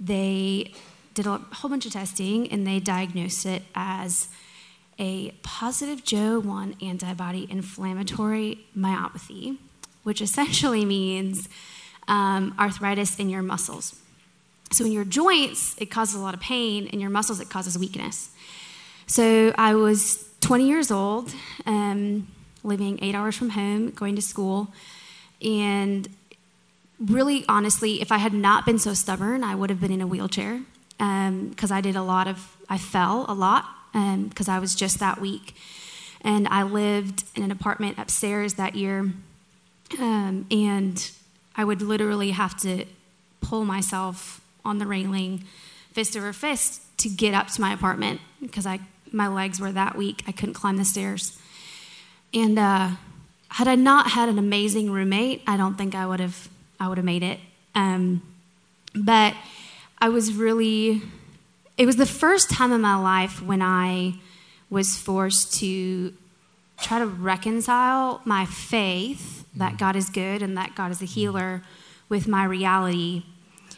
they 0.00 0.72
did 1.14 1.26
a 1.26 1.38
whole 1.38 1.70
bunch 1.70 1.86
of 1.86 1.92
testing 1.92 2.50
and 2.50 2.66
they 2.66 2.80
diagnosed 2.80 3.46
it 3.46 3.62
as 3.74 4.28
a 4.98 5.30
positive 5.42 6.04
Jo1 6.04 6.82
antibody 6.82 7.46
inflammatory 7.48 8.66
myopathy, 8.76 9.58
which 10.02 10.20
essentially 10.20 10.84
means 10.96 11.48
um, 12.08 12.54
arthritis 12.58 13.18
in 13.18 13.28
your 13.28 13.42
muscles. 13.42 14.00
So, 14.74 14.84
in 14.84 14.92
your 14.92 15.04
joints, 15.04 15.76
it 15.78 15.86
causes 15.86 16.14
a 16.14 16.20
lot 16.20 16.34
of 16.34 16.40
pain, 16.40 16.86
in 16.88 17.00
your 17.00 17.10
muscles, 17.10 17.40
it 17.40 17.48
causes 17.48 17.78
weakness. 17.78 18.30
So, 19.06 19.54
I 19.56 19.74
was 19.74 20.28
20 20.40 20.66
years 20.66 20.90
old. 20.90 21.32
Um, 21.66 22.26
living 22.64 22.98
eight 23.02 23.14
hours 23.14 23.36
from 23.36 23.50
home, 23.50 23.90
going 23.90 24.16
to 24.16 24.22
school. 24.22 24.68
And 25.44 26.08
really, 26.98 27.44
honestly, 27.48 28.00
if 28.00 28.10
I 28.10 28.16
had 28.16 28.32
not 28.32 28.64
been 28.64 28.78
so 28.78 28.94
stubborn, 28.94 29.44
I 29.44 29.54
would 29.54 29.70
have 29.70 29.80
been 29.80 29.92
in 29.92 30.00
a 30.00 30.06
wheelchair 30.06 30.62
because 30.98 31.70
um, 31.70 31.76
I 31.76 31.80
did 31.80 31.94
a 31.94 32.02
lot 32.02 32.26
of, 32.26 32.56
I 32.68 32.78
fell 32.78 33.26
a 33.28 33.34
lot 33.34 33.66
because 33.92 34.48
um, 34.48 34.54
I 34.54 34.58
was 34.58 34.74
just 34.74 34.98
that 34.98 35.20
weak. 35.20 35.54
And 36.22 36.48
I 36.48 36.62
lived 36.62 37.24
in 37.36 37.42
an 37.42 37.50
apartment 37.50 37.98
upstairs 37.98 38.54
that 38.54 38.74
year. 38.74 39.12
Um, 39.98 40.46
and 40.50 41.10
I 41.54 41.64
would 41.64 41.82
literally 41.82 42.30
have 42.30 42.56
to 42.62 42.86
pull 43.42 43.66
myself 43.66 44.40
on 44.64 44.78
the 44.78 44.86
railing, 44.86 45.44
fist 45.92 46.16
over 46.16 46.32
fist, 46.32 46.82
to 46.98 47.08
get 47.08 47.34
up 47.34 47.48
to 47.48 47.60
my 47.60 47.72
apartment 47.72 48.20
because 48.40 48.66
I 48.66 48.80
my 49.12 49.28
legs 49.28 49.60
were 49.60 49.72
that 49.72 49.96
weak. 49.96 50.24
I 50.26 50.32
couldn't 50.32 50.54
climb 50.54 50.76
the 50.76 50.84
stairs. 50.84 51.38
And 52.32 52.58
uh, 52.58 52.90
had 53.48 53.68
I 53.68 53.76
not 53.76 54.10
had 54.10 54.28
an 54.28 54.38
amazing 54.38 54.90
roommate, 54.90 55.42
I 55.46 55.56
don't 55.56 55.76
think 55.76 55.94
I 55.94 56.06
would 56.06 56.20
have 56.20 56.48
I 56.80 56.88
would 56.88 56.98
have 56.98 57.04
made 57.04 57.22
it. 57.22 57.38
Um, 57.74 58.22
but 58.94 59.34
I 59.98 60.08
was 60.08 60.32
really 60.32 61.02
it 61.76 61.86
was 61.86 61.96
the 61.96 62.06
first 62.06 62.50
time 62.50 62.72
in 62.72 62.80
my 62.80 62.96
life 62.96 63.42
when 63.42 63.62
I 63.62 64.14
was 64.70 64.96
forced 64.96 65.54
to 65.60 66.12
try 66.80 66.98
to 66.98 67.06
reconcile 67.06 68.20
my 68.24 68.44
faith 68.44 69.46
that 69.56 69.78
God 69.78 69.96
is 69.96 70.08
good 70.08 70.42
and 70.42 70.56
that 70.56 70.74
God 70.74 70.90
is 70.90 71.00
a 71.00 71.04
healer 71.04 71.62
with 72.08 72.26
my 72.26 72.44
reality. 72.44 73.24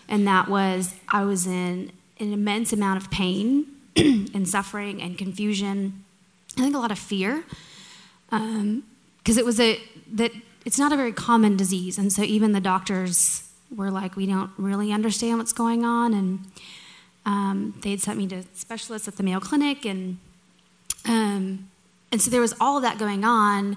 And 0.09 0.27
that 0.27 0.49
was 0.49 0.95
I 1.09 1.25
was 1.25 1.47
in 1.47 1.93
an 2.19 2.33
immense 2.33 2.73
amount 2.73 3.03
of 3.03 3.11
pain 3.11 3.67
and 3.97 4.49
suffering 4.49 5.03
and 5.03 5.19
confusion. 5.19 6.05
I 6.57 6.63
think 6.63 6.75
a 6.75 6.79
lot 6.79 6.91
of 6.93 6.99
fear 6.99 7.45
because 8.31 8.41
um, 8.41 8.83
it 9.27 9.45
was 9.45 9.61
a 9.61 9.81
that 10.13 10.33
it's 10.65 10.79
not 10.79 10.93
a 10.93 10.97
very 10.97 11.13
common 11.13 11.57
disease, 11.57 11.99
and 11.99 12.13
so 12.13 12.23
even 12.23 12.53
the 12.53 12.61
doctors 12.61 13.49
were 13.75 13.91
like, 13.91 14.17
we 14.17 14.27
don't 14.27 14.51
really 14.57 14.93
understand 14.93 15.39
what's 15.39 15.53
going 15.53 15.85
on, 15.85 16.15
and 16.15 16.41
um, 17.25 17.75
they'd 17.83 18.01
sent 18.01 18.19
me 18.19 18.27
to 18.29 18.43
specialists 18.55 19.07
at 19.07 19.17
the 19.17 19.23
Mayo 19.23 19.41
Clinic, 19.41 19.85
and 19.85 20.19
um, 21.05 21.69
and 22.11 22.21
so 22.21 22.31
there 22.31 22.41
was 22.41 22.55
all 22.61 22.77
of 22.77 22.83
that 22.83 22.99
going 22.99 23.25
on. 23.25 23.77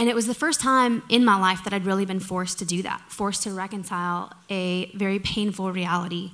And 0.00 0.08
it 0.08 0.14
was 0.14 0.26
the 0.26 0.34
first 0.34 0.62
time 0.62 1.02
in 1.10 1.26
my 1.26 1.38
life 1.38 1.62
that 1.64 1.74
I'd 1.74 1.84
really 1.84 2.06
been 2.06 2.20
forced 2.20 2.58
to 2.60 2.64
do 2.64 2.80
that, 2.80 3.02
forced 3.08 3.42
to 3.42 3.52
reconcile 3.52 4.32
a 4.48 4.90
very 4.94 5.18
painful 5.18 5.70
reality 5.72 6.30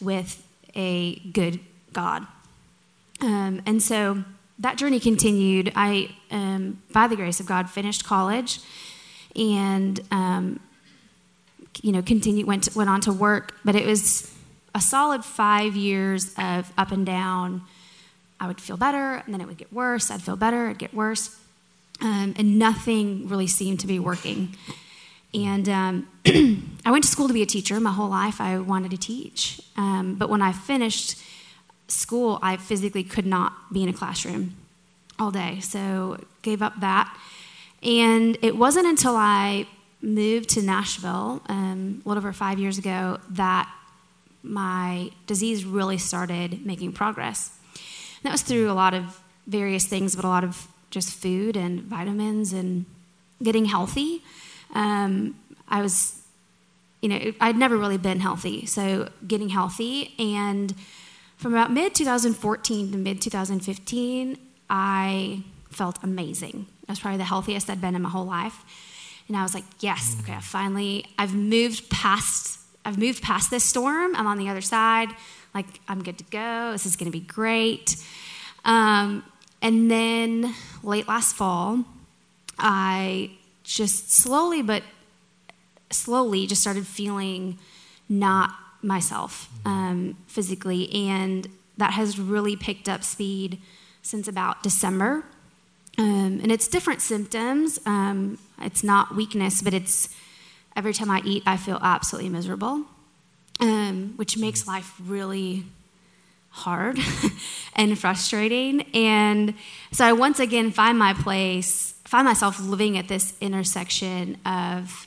with 0.00 0.42
a 0.74 1.16
good 1.16 1.60
God. 1.92 2.26
Um, 3.20 3.60
and 3.66 3.82
so 3.82 4.24
that 4.58 4.78
journey 4.78 4.98
continued. 4.98 5.70
I, 5.76 6.14
um, 6.30 6.82
by 6.94 7.08
the 7.08 7.16
grace 7.16 7.40
of 7.40 7.46
God, 7.46 7.68
finished 7.68 8.06
college 8.06 8.60
and, 9.36 10.00
um, 10.10 10.58
you 11.82 11.92
know, 11.92 12.00
continued, 12.00 12.46
went, 12.46 12.64
to, 12.64 12.78
went 12.78 12.88
on 12.88 13.02
to 13.02 13.12
work. 13.12 13.54
But 13.66 13.76
it 13.76 13.84
was 13.84 14.34
a 14.74 14.80
solid 14.80 15.26
five 15.26 15.76
years 15.76 16.32
of 16.38 16.72
up 16.78 16.90
and 16.90 17.04
down. 17.04 17.60
I 18.40 18.46
would 18.46 18.62
feel 18.62 18.78
better, 18.78 19.16
and 19.26 19.34
then 19.34 19.42
it 19.42 19.46
would 19.46 19.58
get 19.58 19.70
worse. 19.74 20.10
I'd 20.10 20.22
feel 20.22 20.36
better, 20.36 20.68
it'd 20.68 20.78
get 20.78 20.94
worse. 20.94 21.36
Um, 22.02 22.34
and 22.38 22.58
nothing 22.58 23.28
really 23.28 23.46
seemed 23.46 23.80
to 23.80 23.86
be 23.86 23.98
working. 23.98 24.56
And 25.34 25.68
um, 25.68 26.08
I 26.84 26.90
went 26.90 27.04
to 27.04 27.10
school 27.10 27.28
to 27.28 27.34
be 27.34 27.42
a 27.42 27.46
teacher 27.46 27.78
my 27.78 27.92
whole 27.92 28.08
life. 28.08 28.40
I 28.40 28.58
wanted 28.58 28.90
to 28.92 28.96
teach. 28.96 29.60
Um, 29.76 30.16
but 30.16 30.28
when 30.28 30.42
I 30.42 30.52
finished, 30.52 31.18
school, 31.88 32.38
I 32.42 32.56
physically 32.56 33.04
could 33.04 33.26
not 33.26 33.72
be 33.72 33.82
in 33.82 33.88
a 33.88 33.92
classroom 33.92 34.56
all 35.18 35.30
day. 35.30 35.60
So 35.60 36.18
gave 36.42 36.62
up 36.62 36.80
that. 36.80 37.14
And 37.82 38.38
it 38.42 38.56
wasn't 38.56 38.86
until 38.86 39.16
I 39.16 39.66
moved 40.02 40.48
to 40.50 40.62
Nashville 40.62 41.42
um, 41.46 42.02
a 42.04 42.08
little 42.08 42.22
over 42.22 42.32
five 42.32 42.58
years 42.58 42.78
ago 42.78 43.18
that 43.30 43.70
my 44.42 45.10
disease 45.26 45.64
really 45.64 45.98
started 45.98 46.64
making 46.64 46.92
progress. 46.92 47.56
And 47.74 48.24
that 48.24 48.32
was 48.32 48.42
through 48.42 48.70
a 48.70 48.72
lot 48.72 48.94
of 48.94 49.20
various 49.46 49.84
things, 49.84 50.16
but 50.16 50.24
a 50.24 50.28
lot 50.28 50.44
of 50.44 50.66
just 50.90 51.10
food 51.10 51.56
and 51.56 51.82
vitamins 51.82 52.52
and 52.52 52.84
getting 53.42 53.64
healthy. 53.66 54.22
Um, 54.74 55.36
I 55.68 55.82
was, 55.82 56.20
you 57.00 57.08
know, 57.08 57.32
I'd 57.40 57.56
never 57.56 57.76
really 57.76 57.98
been 57.98 58.20
healthy. 58.20 58.66
So 58.66 59.08
getting 59.26 59.48
healthy 59.48 60.14
and 60.18 60.74
from 61.36 61.54
about 61.54 61.72
mid 61.72 61.94
2014 61.94 62.92
to 62.92 62.98
mid 62.98 63.22
2015, 63.22 64.36
I 64.68 65.42
felt 65.70 65.98
amazing. 66.02 66.66
I 66.86 66.92
was 66.92 67.00
probably 67.00 67.18
the 67.18 67.24
healthiest 67.24 67.70
I'd 67.70 67.80
been 67.80 67.94
in 67.94 68.02
my 68.02 68.10
whole 68.10 68.26
life. 68.26 68.64
And 69.28 69.36
I 69.36 69.42
was 69.42 69.54
like, 69.54 69.64
yes, 69.78 70.16
okay, 70.20 70.34
I 70.34 70.40
finally, 70.40 71.06
I've 71.16 71.34
moved 71.34 71.88
past, 71.88 72.58
I've 72.84 72.98
moved 72.98 73.22
past 73.22 73.50
this 73.50 73.64
storm. 73.64 74.14
I'm 74.16 74.26
on 74.26 74.38
the 74.38 74.48
other 74.48 74.60
side. 74.60 75.08
like 75.54 75.66
I'm 75.88 76.02
good 76.02 76.18
to 76.18 76.24
go. 76.24 76.72
This 76.72 76.84
is 76.84 76.96
going 76.96 77.10
to 77.10 77.16
be 77.16 77.24
great. 77.24 77.96
Um, 78.64 79.24
and 79.62 79.90
then 79.90 80.54
late 80.82 81.08
last 81.08 81.34
fall, 81.36 81.84
I 82.58 83.30
just 83.64 84.10
slowly 84.10 84.62
but 84.62 84.82
slowly 85.90 86.46
just 86.46 86.60
started 86.60 86.86
feeling 86.86 87.58
not 88.08 88.54
myself 88.82 89.48
um, 89.64 90.16
physically, 90.26 90.92
and 90.92 91.48
that 91.76 91.92
has 91.92 92.18
really 92.18 92.56
picked 92.56 92.88
up 92.88 93.04
speed 93.04 93.58
since 94.02 94.28
about 94.28 94.62
December. 94.62 95.24
Um, 95.98 96.40
and 96.42 96.50
it's 96.50 96.68
different 96.68 97.02
symptoms. 97.02 97.78
Um, 97.84 98.38
it's 98.60 98.82
not 98.82 99.14
weakness, 99.14 99.60
but 99.60 99.74
it's 99.74 100.08
every 100.74 100.94
time 100.94 101.10
I 101.10 101.20
eat, 101.24 101.42
I 101.46 101.56
feel 101.56 101.78
absolutely 101.82 102.30
miserable, 102.30 102.84
um, 103.60 104.14
which 104.16 104.38
makes 104.38 104.66
life 104.66 104.94
really 105.04 105.64
hard 106.50 106.98
and 107.74 107.98
frustrating. 107.98 108.82
And 108.94 109.54
so 109.92 110.04
I 110.04 110.12
once 110.12 110.38
again 110.40 110.70
find 110.70 110.98
my 110.98 111.14
place, 111.14 111.94
find 112.04 112.26
myself 112.26 112.60
living 112.60 112.98
at 112.98 113.08
this 113.08 113.34
intersection 113.40 114.36
of 114.44 115.06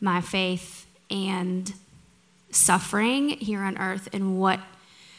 my 0.00 0.20
faith 0.20 0.86
and 1.10 1.72
suffering 2.50 3.30
here 3.30 3.60
on 3.60 3.76
earth 3.78 4.08
and 4.12 4.38
what 4.38 4.60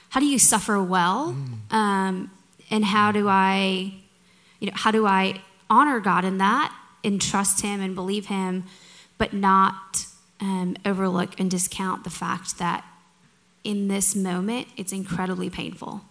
how 0.09 0.19
do 0.19 0.25
you 0.25 0.39
suffer 0.39 0.81
well 0.81 1.35
mm. 1.35 1.73
um, 1.73 2.31
and 2.71 2.85
how 2.85 3.11
do 3.11 3.27
i 3.27 3.93
you 4.59 4.67
know 4.67 4.73
how 4.75 4.89
do 4.89 5.05
i 5.05 5.39
honor 5.69 5.99
god 5.99 6.25
in 6.25 6.39
that 6.39 6.75
and 7.03 7.21
trust 7.21 7.61
him 7.61 7.81
and 7.81 7.93
believe 7.93 8.25
him 8.27 8.63
but 9.17 9.31
not 9.31 10.05
um, 10.41 10.75
overlook 10.85 11.39
and 11.39 11.51
discount 11.51 12.03
the 12.03 12.09
fact 12.09 12.57
that 12.57 12.83
in 13.63 13.87
this 13.87 14.15
moment 14.15 14.67
it's 14.77 14.91
incredibly 14.91 15.49
painful 15.49 16.01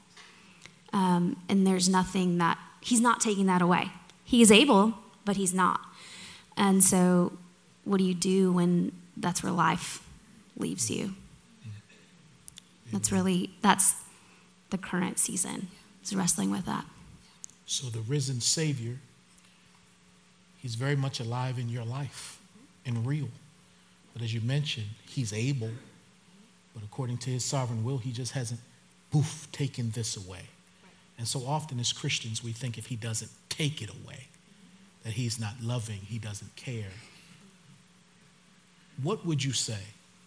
um, 0.93 1.37
and 1.49 1.67
there's 1.67 1.89
nothing 1.89 2.39
that 2.39 2.59
he's 2.81 3.01
not 3.01 3.21
taking 3.21 3.47
that 3.47 3.63
away 3.63 3.91
he 4.25 4.43
is 4.43 4.51
able 4.51 4.95
but 5.25 5.37
he's 5.37 5.55
not 5.55 5.81
and 6.57 6.83
so 6.83 7.33
what 7.85 7.99
do 7.99 8.05
you 8.05 8.15
do 8.15 8.53
when 8.53 8.93
that's 9.17 9.43
where 9.43 9.53
life 9.53 10.03
leaves 10.57 10.91
you. 10.91 11.15
That's 12.93 13.13
really 13.13 13.51
that's 13.61 13.95
the 14.71 14.79
current 14.79 15.19
season. 15.19 15.69
Is 16.03 16.15
wrestling 16.17 16.51
with 16.51 16.65
that. 16.65 16.87
So 17.67 17.89
the 17.89 18.01
risen 18.01 18.41
Savior, 18.41 18.97
he's 20.57 20.75
very 20.75 20.97
much 20.97 21.21
alive 21.21 21.59
in 21.59 21.69
your 21.69 21.85
life 21.85 22.41
and 22.87 23.07
real. 23.07 23.29
But 24.15 24.23
as 24.23 24.33
you 24.33 24.41
mentioned, 24.41 24.87
he's 25.07 25.35
able, 25.35 25.71
but 26.79 26.85
according 26.85 27.19
to 27.19 27.31
his 27.31 27.45
sovereign 27.45 27.85
will, 27.85 27.99
he 27.99 28.13
just 28.13 28.33
hasn't 28.33 28.61
poof 29.11 29.49
taken 29.53 29.91
this 29.91 30.17
away. 30.17 30.43
And 31.17 31.27
so 31.27 31.45
often 31.47 31.81
as 31.81 31.93
Christians, 31.93 32.45
we 32.45 32.53
think 32.53 32.79
if 32.79 32.87
he 32.87 32.97
doesn't 32.97 33.31
take 33.49 33.83
it 33.83 33.91
away, 33.91 34.29
that 35.03 35.15
he's 35.15 35.41
not 35.41 35.55
loving, 35.61 35.99
he 35.99 36.19
doesn't 36.19 36.55
care. 36.55 36.93
What 39.03 39.27
would 39.27 39.43
you 39.43 39.53
say 39.53 39.81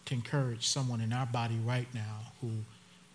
to 0.05 0.13
encourage 0.13 0.67
someone 0.67 0.99
in 0.99 1.13
our 1.13 1.25
body 1.25 1.59
right 1.63 1.87
now 1.93 2.33
who 2.41 2.49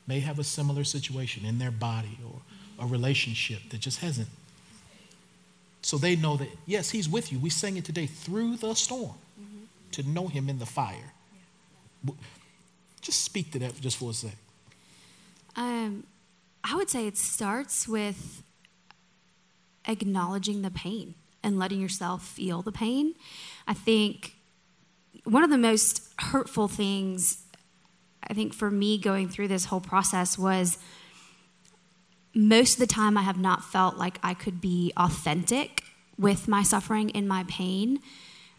may 0.07 0.21
have 0.21 0.39
a 0.39 0.45
similar 0.45 0.85
situation 0.85 1.45
in 1.45 1.59
their 1.59 1.71
body 1.71 2.19
or 2.25 2.41
a 2.79 2.87
relationship 2.87 3.61
that 3.71 3.81
just 3.81 4.01
hasn't. 4.01 4.29
So 5.83 5.99
they 5.99 6.17
know 6.17 6.37
that, 6.37 6.49
yes, 6.67 6.91
He's 6.91 7.09
with 7.09 7.33
you. 7.33 7.39
We 7.39 7.51
sang 7.51 7.77
it 7.77 7.85
today 7.85 8.07
through 8.07 8.57
the 8.57 8.75
storm 8.75 9.15
mm-hmm. 9.41 9.65
to 9.93 10.03
know 10.09 10.29
Him 10.29 10.49
in 10.49 10.59
the 10.59 10.67
fire. 10.67 11.13
Yeah. 12.05 12.13
Just 13.07 13.23
speak 13.23 13.53
to 13.53 13.61
that 13.61 13.81
just 13.81 13.99
for 13.99 14.11
a 14.11 14.13
sec. 14.13 14.35
Um, 15.55 16.03
I 16.65 16.75
would 16.75 16.91
say 16.91 17.07
it 17.07 17.17
starts 17.17 17.87
with 17.87 18.43
acknowledging 19.87 20.63
the 20.63 20.73
pain 20.73 21.15
and 21.41 21.57
letting 21.57 21.81
yourself 21.81 22.27
feel 22.27 22.63
the 22.63 22.73
pain. 22.73 23.15
I 23.69 23.75
think 23.75 24.35
one 25.23 25.45
of 25.45 25.51
the 25.51 25.57
most 25.57 26.03
hurtful 26.19 26.67
things, 26.67 27.45
I 28.29 28.35
think, 28.35 28.53
for 28.53 28.73
me 28.73 28.99
going 28.99 29.29
through 29.29 29.47
this 29.47 29.67
whole 29.67 29.81
process 29.81 30.37
was 30.37 30.77
most 32.35 32.73
of 32.73 32.81
the 32.81 32.89
time 32.89 33.17
I 33.17 33.23
have 33.23 33.39
not 33.39 33.63
felt 33.63 33.97
like 33.97 34.19
I 34.25 34.35
could 34.35 34.61
be 34.61 34.93
authentic 34.97 35.85
with 36.19 36.49
my 36.49 36.65
suffering 36.65 37.13
and 37.13 37.29
my 37.29 37.45
pain 37.47 38.01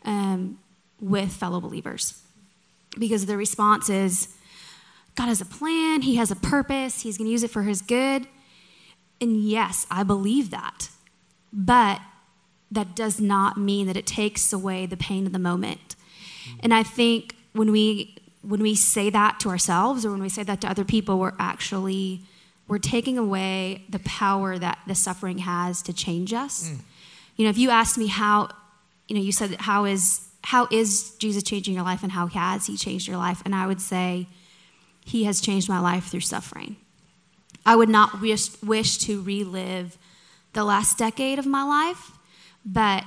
um, 0.06 0.60
with 1.02 1.34
fellow 1.34 1.60
believers. 1.60 2.24
Because 2.98 3.26
the 3.26 3.36
response 3.36 3.90
is, 3.90 4.37
God 5.18 5.28
has 5.28 5.42
a 5.42 5.46
plan, 5.46 6.04
He 6.04 6.16
has 6.16 6.32
a 6.32 6.36
purpose, 6.36 7.02
He's 7.02 7.18
going 7.18 7.28
to 7.28 7.32
use 7.32 7.44
it 7.44 7.52
for 7.52 7.64
His 7.64 7.82
good. 7.82 8.28
And 9.20 9.42
yes, 9.42 9.86
I 9.92 10.04
believe 10.04 10.52
that. 10.52 10.90
But 11.52 12.00
that 12.72 12.96
does 12.96 13.20
not 13.20 13.58
mean 13.58 13.88
that 13.88 13.98
it 13.98 14.06
takes 14.06 14.54
away 14.54 14.86
the 14.86 14.98
pain 14.98 15.26
of 15.26 15.34
the 15.34 15.40
moment. 15.40 15.96
And 16.60 16.74
I 16.74 16.84
think 16.84 17.36
when 17.54 17.72
we 17.72 18.16
when 18.42 18.62
we 18.62 18.76
say 18.76 19.10
that 19.10 19.40
to 19.42 19.50
ourselves 19.50 20.06
or 20.06 20.12
when 20.12 20.22
we 20.22 20.30
say 20.30 20.44
that 20.44 20.62
to 20.62 20.70
other 20.70 20.86
people, 20.86 21.20
we're 21.20 21.34
actually 21.40 22.22
we're 22.68 22.78
taking 22.78 23.18
away 23.18 23.84
the 23.90 24.00
power 24.00 24.60
that 24.60 24.80
the 24.88 24.96
suffering 24.96 25.40
has 25.40 25.82
to 25.82 25.94
change 25.94 26.34
us. 26.34 26.70
Mm. 26.70 26.80
You 27.38 27.44
know, 27.46 27.50
if 27.50 27.58
you 27.58 27.70
asked 27.70 27.98
me 27.98 28.08
how, 28.08 28.50
you 29.08 29.16
know, 29.16 29.22
you 29.22 29.32
said 29.32 29.56
how 29.62 29.86
is 29.86 30.28
how 30.44 30.68
is 30.72 31.16
Jesus 31.18 31.44
changing 31.44 31.74
your 31.74 31.84
life 31.84 32.04
and 32.04 32.12
how 32.12 32.28
has 32.28 32.68
he 32.68 32.78
changed 32.78 33.08
your 33.08 33.18
life? 33.18 33.42
And 33.46 33.56
I 33.56 33.68
would 33.68 33.82
say 33.82 34.28
he 35.08 35.24
has 35.24 35.40
changed 35.40 35.70
my 35.70 35.80
life 35.80 36.08
through 36.08 36.20
suffering. 36.20 36.76
I 37.66 37.78
would 37.78 37.88
not 37.88 38.20
wish, 38.20 38.62
wish 38.62 38.98
to 39.00 39.22
relive 39.22 39.98
the 40.52 40.66
last 40.66 40.98
decade 40.98 41.40
of 41.40 41.46
my 41.46 41.64
life, 41.64 42.12
but 42.66 43.06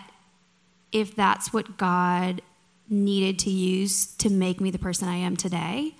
if 0.92 1.14
that's 1.14 1.52
what 1.52 1.76
God 1.76 2.40
needed 2.88 3.38
to 3.40 3.50
use 3.50 4.06
to 4.16 4.30
make 4.30 4.62
me 4.62 4.70
the 4.70 4.78
person 4.78 5.08
I 5.08 5.16
am 5.16 5.36
today, 5.36 5.94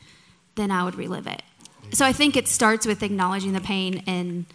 then 0.54 0.70
I 0.70 0.84
would 0.84 0.94
relive 0.94 1.26
it. 1.26 1.42
So 1.92 2.06
I 2.06 2.14
think 2.14 2.34
it 2.34 2.48
starts 2.48 2.86
with 2.86 3.02
acknowledging 3.02 3.52
the 3.52 3.60
pain 3.60 4.02
and 4.06 4.46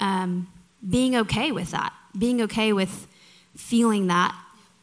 um, 0.00 0.48
being 0.88 1.14
okay 1.14 1.52
with 1.52 1.70
that, 1.70 1.92
being 2.18 2.42
okay 2.42 2.72
with 2.72 3.06
feeling 3.56 4.08
that, 4.08 4.36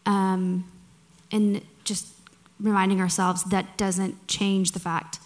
um, 0.06 0.64
and 1.30 1.62
just 1.84 2.08
reminding 2.58 3.02
ourselves 3.02 3.44
that 3.46 3.78
doesn't 3.78 4.30
change 4.30 4.72
the 4.72 4.80
fact 4.80 5.20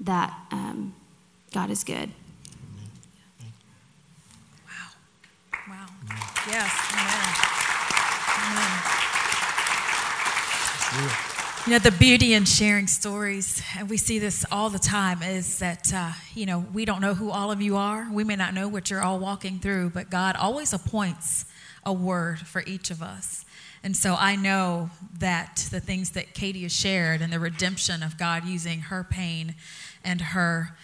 that 0.00 0.32
um, 0.50 0.94
God 1.52 1.70
is 1.70 1.84
good. 1.84 2.10
Wow. 4.66 4.90
Wow. 5.68 5.86
Yes. 6.48 6.70
Amen. 6.92 7.34
Amen. 11.00 11.28
You 11.66 11.72
know, 11.74 11.80
the 11.80 11.90
beauty 11.90 12.32
in 12.32 12.46
sharing 12.46 12.86
stories, 12.86 13.62
and 13.76 13.90
we 13.90 13.98
see 13.98 14.18
this 14.18 14.46
all 14.50 14.70
the 14.70 14.78
time, 14.78 15.22
is 15.22 15.58
that, 15.58 15.92
uh, 15.92 16.12
you 16.34 16.46
know, 16.46 16.60
we 16.72 16.86
don't 16.86 17.02
know 17.02 17.12
who 17.12 17.30
all 17.30 17.50
of 17.50 17.60
you 17.60 17.76
are. 17.76 18.08
We 18.10 18.24
may 18.24 18.36
not 18.36 18.54
know 18.54 18.68
what 18.68 18.88
you're 18.88 19.02
all 19.02 19.18
walking 19.18 19.58
through, 19.58 19.90
but 19.90 20.08
God 20.08 20.34
always 20.36 20.72
appoints 20.72 21.44
a 21.88 21.92
word 21.92 22.40
for 22.40 22.62
each 22.66 22.90
of 22.90 23.02
us. 23.02 23.46
And 23.82 23.96
so 23.96 24.14
I 24.18 24.36
know 24.36 24.90
that 25.18 25.66
the 25.70 25.80
things 25.80 26.10
that 26.10 26.34
Katie 26.34 26.64
has 26.64 26.72
shared 26.72 27.22
and 27.22 27.32
the 27.32 27.40
redemption 27.40 28.02
of 28.02 28.18
God 28.18 28.44
using 28.44 28.80
her 28.80 29.02
pain 29.02 29.54
and 30.04 30.20
her 30.20 30.76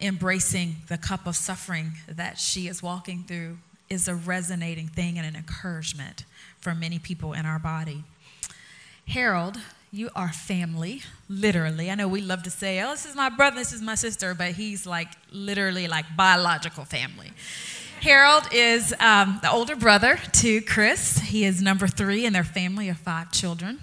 embracing 0.00 0.76
the 0.86 0.98
cup 0.98 1.26
of 1.26 1.34
suffering 1.34 1.94
that 2.08 2.38
she 2.38 2.68
is 2.68 2.80
walking 2.80 3.24
through 3.24 3.58
is 3.90 4.06
a 4.06 4.14
resonating 4.14 4.86
thing 4.86 5.18
and 5.18 5.26
an 5.26 5.34
encouragement 5.34 6.24
for 6.60 6.74
many 6.74 7.00
people 7.00 7.32
in 7.32 7.44
our 7.44 7.58
body. 7.58 8.04
Harold, 9.08 9.56
you 9.90 10.10
are 10.14 10.32
family, 10.32 11.02
literally. 11.28 11.90
I 11.90 11.96
know 11.96 12.06
we 12.06 12.20
love 12.20 12.44
to 12.44 12.50
say, 12.50 12.80
oh, 12.82 12.90
this 12.90 13.04
is 13.06 13.16
my 13.16 13.30
brother, 13.30 13.56
this 13.56 13.72
is 13.72 13.82
my 13.82 13.96
sister, 13.96 14.32
but 14.32 14.52
he's 14.52 14.86
like 14.86 15.08
literally 15.32 15.88
like 15.88 16.04
biological 16.16 16.84
family. 16.84 17.32
Harold 18.00 18.48
is 18.52 18.94
um, 19.00 19.38
the 19.42 19.50
older 19.50 19.74
brother 19.74 20.18
to 20.32 20.60
Chris. 20.62 21.18
He 21.18 21.44
is 21.44 21.60
number 21.60 21.86
three 21.88 22.24
in 22.24 22.32
their 22.32 22.44
family 22.44 22.88
of 22.88 22.98
five 22.98 23.32
children. 23.32 23.80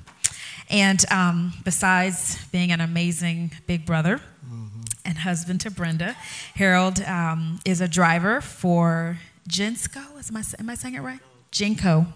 And 0.70 1.04
um, 1.12 1.54
besides 1.64 2.44
being 2.52 2.72
an 2.72 2.80
amazing 2.80 3.52
big 3.68 3.86
brother 3.86 4.22
mm-hmm. 4.46 4.82
and 5.06 5.18
husband 5.18 5.62
to 5.62 5.72
Brenda, 5.72 6.16
Harold 6.56 7.02
um, 7.02 7.60
is 7.66 7.82
a 7.82 7.88
driver 7.88 8.40
for 8.40 9.20
Gensco. 9.50 10.30
Am 10.30 10.38
I, 10.38 10.44
am 10.60 10.70
I 10.70 10.76
saying 10.76 10.96
it 10.96 11.02
right? 11.02 11.20
Genco, 11.52 12.08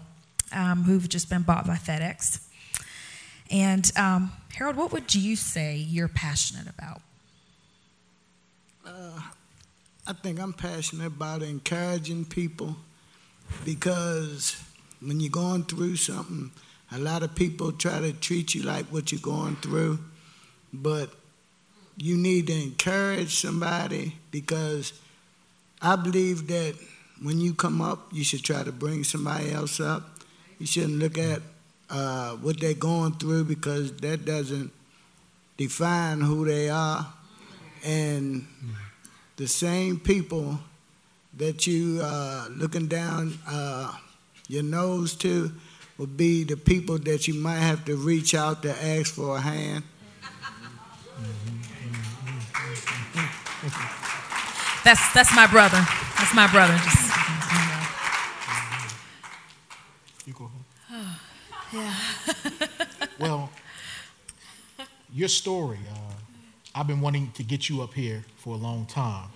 um, 0.52 0.84
who've 0.84 1.08
just 1.08 1.28
been 1.28 1.42
bought 1.42 1.66
by 1.66 1.76
FedEx. 1.76 2.40
And 3.50 3.90
um, 3.96 4.32
Harold, 4.54 4.76
what 4.76 4.92
would 4.92 5.14
you 5.14 5.36
say 5.36 5.76
you're 5.76 6.08
passionate 6.08 6.68
about? 6.68 7.02
Uh, 8.84 9.20
I 10.08 10.14
think 10.14 10.40
I'm 10.40 10.54
passionate 10.54 11.08
about 11.08 11.42
encouraging 11.42 12.24
people 12.24 12.76
because 13.62 14.56
when 15.02 15.20
you're 15.20 15.30
going 15.30 15.64
through 15.64 15.96
something, 15.96 16.50
a 16.90 16.98
lot 16.98 17.22
of 17.22 17.34
people 17.34 17.72
try 17.72 18.00
to 18.00 18.14
treat 18.14 18.54
you 18.54 18.62
like 18.62 18.86
what 18.86 19.12
you're 19.12 19.20
going 19.20 19.56
through, 19.56 19.98
but 20.72 21.10
you 21.98 22.16
need 22.16 22.46
to 22.46 22.54
encourage 22.54 23.38
somebody 23.38 24.14
because 24.30 24.94
I 25.82 25.94
believe 25.96 26.46
that 26.46 26.74
when 27.20 27.38
you 27.38 27.52
come 27.52 27.82
up, 27.82 28.08
you 28.10 28.24
should 28.24 28.42
try 28.42 28.62
to 28.62 28.72
bring 28.72 29.04
somebody 29.04 29.52
else 29.52 29.78
up. 29.78 30.08
You 30.58 30.64
shouldn't 30.64 30.98
look 30.98 31.18
at 31.18 31.42
uh, 31.90 32.30
what 32.36 32.58
they're 32.58 32.72
going 32.72 33.12
through 33.16 33.44
because 33.44 33.92
that 33.98 34.24
doesn't 34.24 34.72
define 35.58 36.22
who 36.22 36.46
they 36.46 36.70
are. 36.70 37.12
And 37.84 38.46
the 39.38 39.46
same 39.46 39.98
people 40.00 40.58
that 41.36 41.66
you 41.66 42.00
uh, 42.02 42.48
looking 42.50 42.88
down 42.88 43.38
uh, 43.48 43.94
your 44.48 44.64
nose 44.64 45.14
to 45.14 45.52
will 45.96 46.06
be 46.06 46.42
the 46.42 46.56
people 46.56 46.98
that 46.98 47.28
you 47.28 47.34
might 47.34 47.60
have 47.60 47.84
to 47.84 47.96
reach 47.96 48.34
out 48.34 48.62
to 48.62 48.70
ask 48.84 49.14
for 49.14 49.36
a 49.36 49.40
hand. 49.40 49.84
That's 54.84 55.12
that's 55.12 55.34
my 55.34 55.46
brother. 55.46 55.84
That's 56.16 56.34
my 56.34 56.50
brother. 56.50 56.74
Just 56.76 57.12
You 60.26 60.32
go 60.34 60.50
ahead. 60.90 61.16
yeah. 61.72 61.94
Well, 63.18 63.50
your 65.12 65.26
story, 65.28 65.78
uh, 65.90 66.07
I've 66.78 66.86
been 66.86 67.00
wanting 67.00 67.32
to 67.32 67.42
get 67.42 67.68
you 67.68 67.82
up 67.82 67.92
here 67.92 68.24
for 68.36 68.54
a 68.54 68.56
long 68.56 68.86
time 68.86 69.30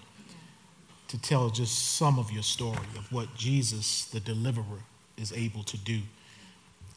to 1.08 1.20
tell 1.20 1.50
just 1.50 1.96
some 1.96 2.16
of 2.16 2.30
your 2.30 2.44
story 2.44 2.86
of 2.96 3.10
what 3.10 3.34
Jesus, 3.34 4.04
the 4.04 4.20
deliverer, 4.20 4.84
is 5.16 5.32
able 5.32 5.64
to 5.64 5.76
do. 5.76 6.02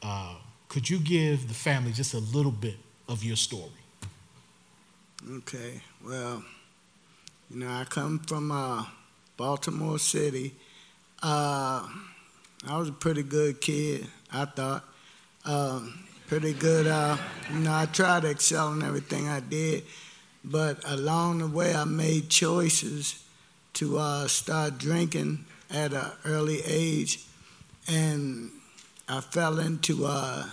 Uh, 0.03 0.35
could 0.69 0.87
you 0.87 0.99
give 0.99 1.47
the 1.47 1.55
family 1.55 1.91
just 1.91 2.13
a 2.13 2.19
little 2.19 2.51
bit 2.51 2.75
of 3.09 3.23
your 3.23 3.35
story? 3.35 3.71
Okay, 5.27 5.81
well, 6.05 6.43
you 7.49 7.61
know, 7.61 7.71
I 7.71 7.85
come 7.85 8.19
from 8.19 8.51
uh, 8.51 8.85
Baltimore 9.37 9.97
City. 9.97 10.53
Uh, 11.23 11.89
I 12.67 12.77
was 12.77 12.89
a 12.89 12.91
pretty 12.91 13.23
good 13.23 13.61
kid, 13.61 14.05
I 14.31 14.45
thought. 14.45 14.83
Um, 15.43 16.05
pretty 16.27 16.53
good. 16.53 16.85
Uh, 16.85 17.17
you 17.51 17.61
know, 17.61 17.73
I 17.73 17.87
tried 17.87 18.21
to 18.21 18.29
excel 18.29 18.73
in 18.73 18.83
everything 18.83 19.27
I 19.27 19.39
did, 19.39 19.85
but 20.45 20.79
along 20.85 21.39
the 21.39 21.47
way, 21.47 21.73
I 21.73 21.85
made 21.85 22.29
choices 22.29 23.23
to 23.73 23.97
uh, 23.97 24.27
start 24.27 24.77
drinking 24.77 25.45
at 25.71 25.93
an 25.93 26.11
early 26.23 26.61
age, 26.65 27.25
and 27.87 28.51
I 29.09 29.21
fell 29.21 29.59
into 29.59 30.05
uh, 30.05 30.45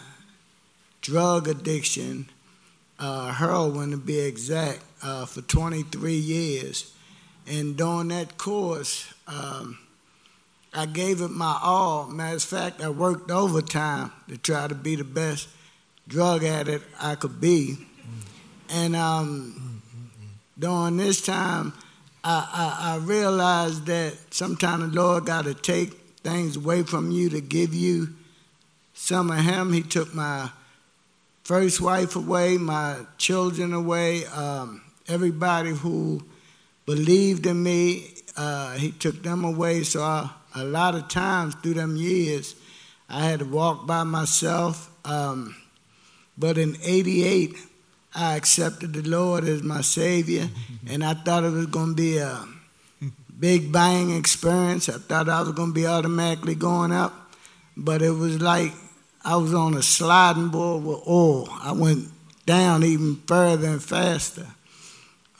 drug 1.02 1.46
addiction, 1.46 2.26
uh, 2.98 3.32
heroin 3.32 3.90
to 3.90 3.98
be 3.98 4.18
exact, 4.18 4.80
uh, 5.02 5.26
for 5.26 5.42
23 5.42 6.14
years. 6.14 6.94
And 7.46 7.76
during 7.76 8.08
that 8.08 8.38
course, 8.38 9.12
um, 9.26 9.78
I 10.72 10.86
gave 10.86 11.20
it 11.20 11.30
my 11.30 11.58
all. 11.62 12.06
Matter 12.06 12.36
of 12.36 12.42
fact, 12.42 12.80
I 12.80 12.88
worked 12.88 13.30
overtime 13.30 14.10
to 14.28 14.38
try 14.38 14.68
to 14.68 14.74
be 14.74 14.96
the 14.96 15.04
best 15.04 15.48
drug 16.08 16.44
addict 16.44 16.84
I 17.00 17.14
could 17.14 17.40
be. 17.40 17.76
And 18.70 18.96
um, 18.96 19.71
during 20.58 20.96
this 20.96 21.20
time, 21.20 21.72
I, 22.24 22.48
I, 22.52 22.92
I 22.92 22.96
realized 22.98 23.86
that 23.86 24.14
sometimes 24.30 24.92
the 24.92 25.00
Lord 25.00 25.26
got 25.26 25.44
to 25.44 25.54
take 25.54 25.92
things 26.22 26.56
away 26.56 26.82
from 26.82 27.10
you 27.10 27.30
to 27.30 27.40
give 27.40 27.74
you 27.74 28.08
some 28.94 29.30
of 29.30 29.38
Him. 29.38 29.72
He 29.72 29.82
took 29.82 30.14
my 30.14 30.50
first 31.42 31.80
wife 31.80 32.14
away, 32.14 32.58
my 32.58 32.98
children 33.18 33.72
away, 33.72 34.24
um, 34.26 34.82
everybody 35.08 35.70
who 35.70 36.24
believed 36.86 37.46
in 37.46 37.62
me, 37.62 38.14
uh, 38.36 38.74
He 38.74 38.92
took 38.92 39.22
them 39.22 39.44
away. 39.44 39.82
So 39.82 40.02
I, 40.02 40.30
a 40.54 40.64
lot 40.64 40.94
of 40.94 41.08
times 41.08 41.54
through 41.56 41.74
them 41.74 41.96
years, 41.96 42.54
I 43.08 43.24
had 43.24 43.40
to 43.40 43.44
walk 43.44 43.86
by 43.86 44.04
myself. 44.04 44.90
Um, 45.04 45.56
but 46.38 46.56
in 46.56 46.76
88, 46.82 47.56
I 48.14 48.36
accepted 48.36 48.92
the 48.92 49.02
Lord 49.02 49.44
as 49.44 49.62
my 49.62 49.80
Savior, 49.80 50.48
and 50.88 51.02
I 51.02 51.14
thought 51.14 51.44
it 51.44 51.50
was 51.50 51.66
going 51.66 51.90
to 51.90 51.94
be 51.94 52.18
a 52.18 52.44
big 53.38 53.72
bang 53.72 54.14
experience. 54.14 54.88
I 54.88 54.98
thought 54.98 55.28
I 55.28 55.40
was 55.40 55.52
going 55.52 55.70
to 55.70 55.74
be 55.74 55.86
automatically 55.86 56.54
going 56.54 56.92
up, 56.92 57.14
but 57.76 58.02
it 58.02 58.10
was 58.10 58.40
like 58.40 58.72
I 59.24 59.36
was 59.36 59.54
on 59.54 59.74
a 59.74 59.82
sliding 59.82 60.48
board 60.48 60.84
with 60.84 61.08
oil. 61.08 61.48
I 61.50 61.72
went 61.72 62.08
down 62.44 62.84
even 62.84 63.16
further 63.26 63.68
and 63.68 63.82
faster. 63.82 64.46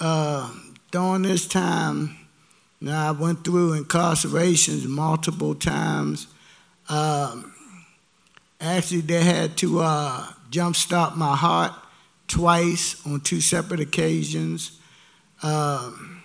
Uh, 0.01 0.51
during 0.91 1.23
this 1.23 1.47
time, 1.47 2.17
now 2.81 3.09
I 3.09 3.11
went 3.13 3.45
through 3.45 3.81
incarcerations 3.81 4.87
multiple 4.87 5.55
times. 5.55 6.27
Um, 6.89 7.53
actually, 8.61 9.03
they 9.03 9.23
had 9.23 9.57
to 9.59 9.81
uh, 9.81 10.27
jumpstart 10.51 11.17
my 11.17 11.37
heart 11.37 11.73
twice 12.33 13.07
on 13.07 13.21
two 13.21 13.43
separate 13.43 13.79
occasions. 13.79 14.79
Um, 15.43 16.23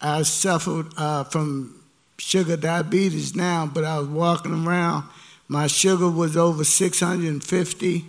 I 0.00 0.22
suffered 0.22 0.86
uh, 0.96 1.24
from 1.24 1.78
sugar 2.16 2.56
diabetes 2.56 3.36
now, 3.36 3.66
but 3.66 3.84
I 3.84 3.98
was 3.98 4.08
walking 4.08 4.66
around. 4.66 5.04
My 5.46 5.66
sugar 5.66 6.08
was 6.08 6.34
over 6.34 6.64
650. 6.64 8.04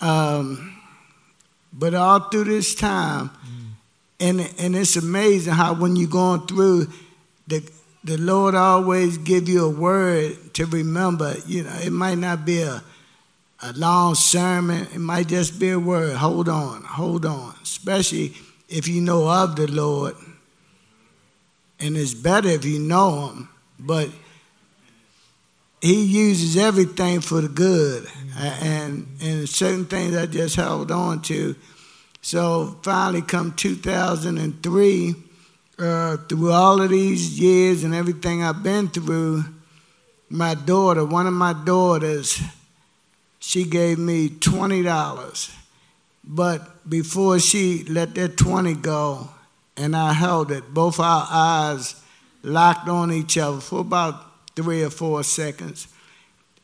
Um, 0.00 0.78
but 1.74 1.94
all 1.94 2.20
through 2.20 2.44
this 2.44 2.74
time, 2.74 3.28
mm. 3.28 3.72
and, 4.18 4.40
and 4.58 4.74
it's 4.74 4.96
amazing 4.96 5.52
how 5.52 5.74
when 5.74 5.94
you're 5.94 6.08
going 6.08 6.46
through, 6.46 6.88
the, 7.48 7.68
the 8.02 8.16
Lord 8.16 8.54
always 8.54 9.18
give 9.18 9.46
you 9.46 9.66
a 9.66 9.70
word 9.70 10.54
to 10.54 10.64
remember. 10.64 11.34
You 11.46 11.64
know, 11.64 11.76
it 11.84 11.92
might 11.92 12.16
not 12.16 12.46
be 12.46 12.62
a 12.62 12.82
a 13.62 13.72
long 13.74 14.14
sermon. 14.14 14.86
It 14.94 14.98
might 14.98 15.28
just 15.28 15.58
be 15.58 15.70
a 15.70 15.78
word. 15.78 16.16
Hold 16.16 16.48
on, 16.48 16.82
hold 16.82 17.26
on. 17.26 17.54
Especially 17.62 18.34
if 18.68 18.88
you 18.88 19.00
know 19.00 19.28
of 19.28 19.56
the 19.56 19.66
Lord. 19.66 20.14
And 21.78 21.96
it's 21.96 22.14
better 22.14 22.48
if 22.48 22.64
you 22.64 22.78
know 22.78 23.28
Him. 23.28 23.48
But 23.78 24.10
He 25.80 26.04
uses 26.04 26.56
everything 26.56 27.20
for 27.20 27.40
the 27.40 27.48
good. 27.48 28.06
And, 28.38 29.06
and 29.20 29.48
certain 29.48 29.86
things 29.86 30.16
I 30.16 30.26
just 30.26 30.56
held 30.56 30.90
on 30.90 31.22
to. 31.22 31.56
So 32.22 32.78
finally, 32.82 33.22
come 33.22 33.52
2003, 33.52 35.14
uh, 35.78 36.16
through 36.18 36.52
all 36.52 36.82
of 36.82 36.90
these 36.90 37.40
years 37.40 37.82
and 37.82 37.94
everything 37.94 38.42
I've 38.44 38.62
been 38.62 38.88
through, 38.88 39.44
my 40.28 40.54
daughter, 40.54 41.04
one 41.04 41.26
of 41.26 41.32
my 41.32 41.54
daughters, 41.54 42.40
she 43.40 43.64
gave 43.64 43.98
me 43.98 44.28
$20. 44.28 45.56
But 46.22 46.88
before 46.88 47.40
she 47.40 47.84
let 47.84 48.14
that 48.14 48.36
20 48.36 48.74
go, 48.74 49.30
and 49.76 49.96
I 49.96 50.12
held 50.12 50.52
it, 50.52 50.72
both 50.72 51.00
our 51.00 51.26
eyes 51.28 52.00
locked 52.42 52.88
on 52.88 53.10
each 53.10 53.38
other 53.38 53.60
for 53.60 53.80
about 53.80 54.14
three 54.54 54.82
or 54.82 54.90
four 54.90 55.24
seconds. 55.24 55.88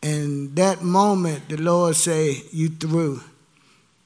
And 0.02 0.54
that 0.56 0.82
moment, 0.82 1.48
the 1.48 1.56
Lord 1.56 1.96
say, 1.96 2.42
"You 2.52 2.68
through." 2.68 3.22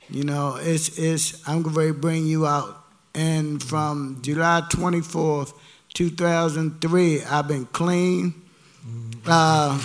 You 0.09 0.24
know, 0.24 0.56
it's 0.61 0.98
it's 0.98 1.46
I'm 1.48 1.62
going 1.62 1.88
to 1.88 1.94
bring 1.94 2.26
you 2.26 2.46
out. 2.46 2.85
And 3.14 3.62
from 3.62 4.18
July 4.22 4.62
24th, 4.70 5.52
2003, 5.94 7.24
I've 7.24 7.48
been 7.48 7.66
clean. 7.66 8.39
Uh, 9.26 9.78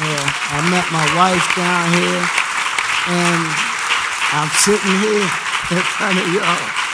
yeah, 0.00 0.20
I 0.52 0.60
met 0.70 0.84
my 0.92 1.06
wife 1.16 1.56
down 1.56 1.92
here, 1.92 2.22
and 3.08 3.42
I'm 4.32 4.48
sitting 4.50 5.00
here 5.00 5.22
in 5.70 5.82
front 5.82 6.18
of 6.18 6.26
y'all. 6.28 6.84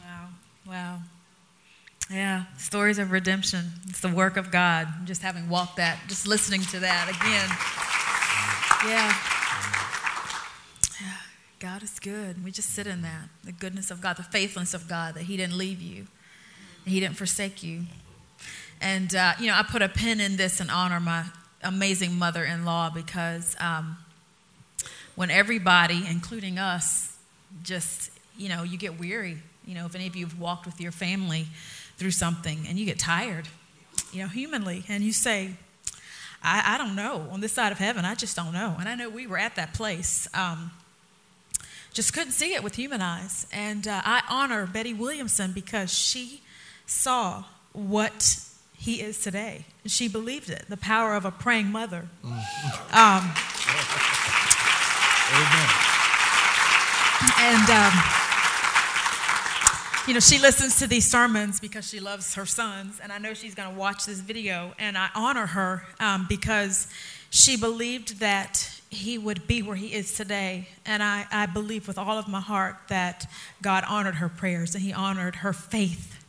Wow, 0.00 0.28
wow. 0.66 0.98
Yeah, 2.10 2.44
stories 2.58 2.98
of 2.98 3.12
redemption. 3.12 3.70
It's 3.88 4.00
the 4.00 4.08
work 4.08 4.36
of 4.36 4.50
God. 4.50 4.88
Just 5.04 5.22
having 5.22 5.48
walked 5.48 5.76
that, 5.76 6.00
just 6.08 6.26
listening 6.26 6.62
to 6.62 6.80
that 6.80 7.08
again. 7.08 7.48
Yeah. 8.90 9.31
God 11.72 11.82
is 11.82 11.98
good. 12.00 12.44
We 12.44 12.50
just 12.50 12.68
sit 12.74 12.86
in 12.86 13.00
that 13.00 13.30
the 13.44 13.52
goodness 13.52 13.90
of 13.90 14.02
God, 14.02 14.18
the 14.18 14.22
faithfulness 14.22 14.74
of 14.74 14.88
God, 14.88 15.14
that 15.14 15.22
He 15.22 15.38
didn't 15.38 15.56
leave 15.56 15.80
you, 15.80 16.06
He 16.84 17.00
didn't 17.00 17.16
forsake 17.16 17.62
you. 17.62 17.84
And, 18.82 19.14
uh, 19.14 19.32
you 19.40 19.46
know, 19.46 19.54
I 19.54 19.62
put 19.62 19.80
a 19.80 19.88
pin 19.88 20.20
in 20.20 20.36
this 20.36 20.60
and 20.60 20.70
honor 20.70 21.00
my 21.00 21.24
amazing 21.62 22.18
mother 22.18 22.44
in 22.44 22.66
law 22.66 22.90
because 22.90 23.56
um, 23.58 23.96
when 25.14 25.30
everybody, 25.30 26.04
including 26.10 26.58
us, 26.58 27.16
just, 27.62 28.10
you 28.36 28.50
know, 28.50 28.64
you 28.64 28.76
get 28.76 29.00
weary. 29.00 29.38
You 29.66 29.74
know, 29.74 29.86
if 29.86 29.94
any 29.94 30.06
of 30.06 30.14
you 30.14 30.26
have 30.26 30.38
walked 30.38 30.66
with 30.66 30.78
your 30.78 30.92
family 30.92 31.46
through 31.96 32.10
something 32.10 32.66
and 32.68 32.78
you 32.78 32.84
get 32.84 32.98
tired, 32.98 33.48
you 34.12 34.20
know, 34.20 34.28
humanly, 34.28 34.84
and 34.90 35.02
you 35.02 35.14
say, 35.14 35.52
I, 36.42 36.74
I 36.74 36.78
don't 36.78 36.96
know. 36.96 37.28
On 37.30 37.40
this 37.40 37.52
side 37.52 37.72
of 37.72 37.78
heaven, 37.78 38.04
I 38.04 38.14
just 38.14 38.36
don't 38.36 38.52
know. 38.52 38.76
And 38.78 38.90
I 38.90 38.94
know 38.94 39.08
we 39.08 39.26
were 39.26 39.38
at 39.38 39.56
that 39.56 39.72
place. 39.72 40.28
Um, 40.34 40.70
just 41.92 42.12
couldn't 42.14 42.32
see 42.32 42.54
it 42.54 42.62
with 42.62 42.74
human 42.76 43.02
eyes. 43.02 43.46
And 43.52 43.86
uh, 43.86 44.00
I 44.04 44.22
honor 44.28 44.66
Betty 44.66 44.94
Williamson 44.94 45.52
because 45.52 45.92
she 45.92 46.42
saw 46.86 47.44
what 47.72 48.38
he 48.76 49.00
is 49.00 49.20
today. 49.20 49.66
She 49.86 50.08
believed 50.08 50.50
it, 50.50 50.64
the 50.68 50.76
power 50.76 51.14
of 51.14 51.24
a 51.24 51.30
praying 51.30 51.70
mother. 51.70 52.08
Um, 52.24 53.30
Amen. 55.34 55.68
and, 57.38 57.70
um, 57.70 57.92
you 60.06 60.14
know, 60.14 60.20
she 60.20 60.38
listens 60.38 60.78
to 60.80 60.86
these 60.86 61.08
sermons 61.08 61.60
because 61.60 61.88
she 61.88 62.00
loves 62.00 62.34
her 62.34 62.44
sons. 62.44 62.98
And 63.02 63.12
I 63.12 63.18
know 63.18 63.34
she's 63.34 63.54
going 63.54 63.72
to 63.72 63.78
watch 63.78 64.04
this 64.04 64.20
video. 64.20 64.74
And 64.78 64.98
I 64.98 65.08
honor 65.14 65.46
her 65.46 65.84
um, 66.00 66.26
because 66.28 66.88
she 67.30 67.56
believed 67.56 68.18
that 68.18 68.80
he 68.92 69.16
would 69.16 69.46
be 69.46 69.62
where 69.62 69.74
he 69.74 69.94
is 69.94 70.12
today. 70.12 70.68
And 70.84 71.02
I, 71.02 71.26
I 71.32 71.46
believe 71.46 71.88
with 71.88 71.96
all 71.96 72.18
of 72.18 72.28
my 72.28 72.40
heart 72.40 72.76
that 72.88 73.26
God 73.62 73.84
honored 73.88 74.16
her 74.16 74.28
prayers 74.28 74.74
and 74.74 74.84
he 74.84 74.92
honored 74.92 75.36
her 75.36 75.54
faith. 75.54 76.22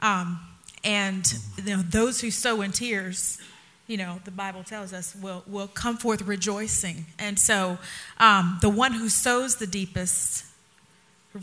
Um, 0.00 0.40
and 0.84 1.26
you 1.56 1.76
know, 1.76 1.82
those 1.82 2.20
who 2.20 2.30
sow 2.30 2.60
in 2.60 2.72
tears, 2.72 3.38
you 3.86 3.96
know, 3.96 4.20
the 4.26 4.30
Bible 4.30 4.62
tells 4.62 4.92
us 4.92 5.16
will, 5.16 5.42
will 5.46 5.68
come 5.68 5.96
forth 5.96 6.20
rejoicing. 6.22 7.06
And 7.18 7.38
so 7.38 7.78
um, 8.18 8.58
the 8.60 8.70
one 8.70 8.92
who 8.92 9.08
sows 9.08 9.56
the 9.56 9.66
deepest 9.66 10.44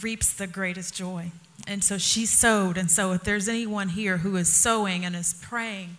reaps 0.03 0.33
the 0.33 0.45
greatest 0.45 0.93
joy. 0.93 1.31
And 1.65 1.83
so 1.83 1.97
she 1.97 2.27
sowed. 2.27 2.77
And 2.77 2.91
so 2.91 3.11
if 3.13 3.23
there's 3.23 3.49
anyone 3.49 3.89
here 3.89 4.17
who 4.17 4.35
is 4.35 4.53
sowing 4.53 5.03
and 5.03 5.15
is 5.15 5.33
praying 5.41 5.97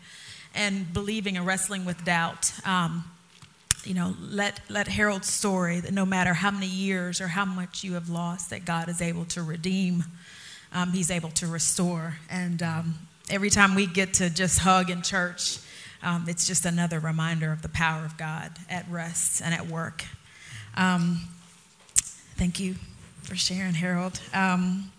and 0.54 0.92
believing 0.92 1.36
and 1.36 1.44
wrestling 1.44 1.84
with 1.84 2.04
doubt, 2.04 2.52
um, 2.64 3.04
you 3.84 3.94
know, 3.94 4.14
let, 4.20 4.60
let 4.68 4.88
Harold's 4.88 5.32
story 5.32 5.80
that 5.80 5.92
no 5.92 6.04
matter 6.04 6.34
how 6.34 6.50
many 6.50 6.66
years 6.66 7.20
or 7.20 7.28
how 7.28 7.44
much 7.44 7.84
you 7.84 7.94
have 7.94 8.08
lost, 8.08 8.50
that 8.50 8.64
God 8.64 8.88
is 8.88 9.00
able 9.00 9.24
to 9.26 9.42
redeem, 9.42 10.04
um, 10.72 10.92
He's 10.92 11.10
able 11.10 11.30
to 11.30 11.46
restore. 11.46 12.16
And 12.30 12.62
um, 12.62 12.94
every 13.30 13.50
time 13.50 13.74
we 13.74 13.86
get 13.86 14.14
to 14.14 14.30
just 14.30 14.60
hug 14.60 14.90
in 14.90 15.02
church, 15.02 15.58
um, 16.02 16.26
it's 16.28 16.46
just 16.46 16.64
another 16.64 17.00
reminder 17.00 17.50
of 17.50 17.62
the 17.62 17.68
power 17.68 18.04
of 18.04 18.16
God 18.16 18.52
at 18.68 18.88
rest 18.88 19.42
and 19.42 19.52
at 19.52 19.66
work. 19.66 20.04
Um, 20.76 21.20
thank 22.36 22.60
you 22.60 22.76
for 23.22 23.34
sharing, 23.34 23.74
Harold. 23.74 24.20
Um, 24.32 24.92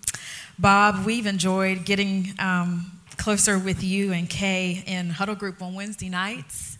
Bob, 0.58 1.06
we've 1.06 1.26
enjoyed 1.26 1.86
getting 1.86 2.34
um, 2.38 2.92
closer 3.16 3.58
with 3.58 3.82
you 3.82 4.12
and 4.12 4.30
Kay 4.30 4.84
in 4.86 5.10
huddle 5.10 5.36
group 5.36 5.62
on 5.62 5.74
Wednesday 5.74 6.10
nights. 6.10 6.78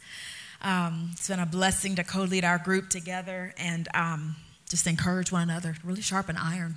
Um, 0.62 1.10
it's 1.14 1.28
been 1.28 1.40
a 1.40 1.46
blessing 1.46 1.96
to 1.96 2.04
co 2.04 2.24
lead 2.24 2.44
our 2.44 2.58
group 2.58 2.90
together 2.90 3.54
and 3.58 3.88
um, 3.94 4.36
just 4.70 4.88
encourage 4.88 5.32
one 5.32 5.44
another, 5.44 5.76
really 5.84 6.02
sharpen 6.02 6.36
iron. 6.38 6.76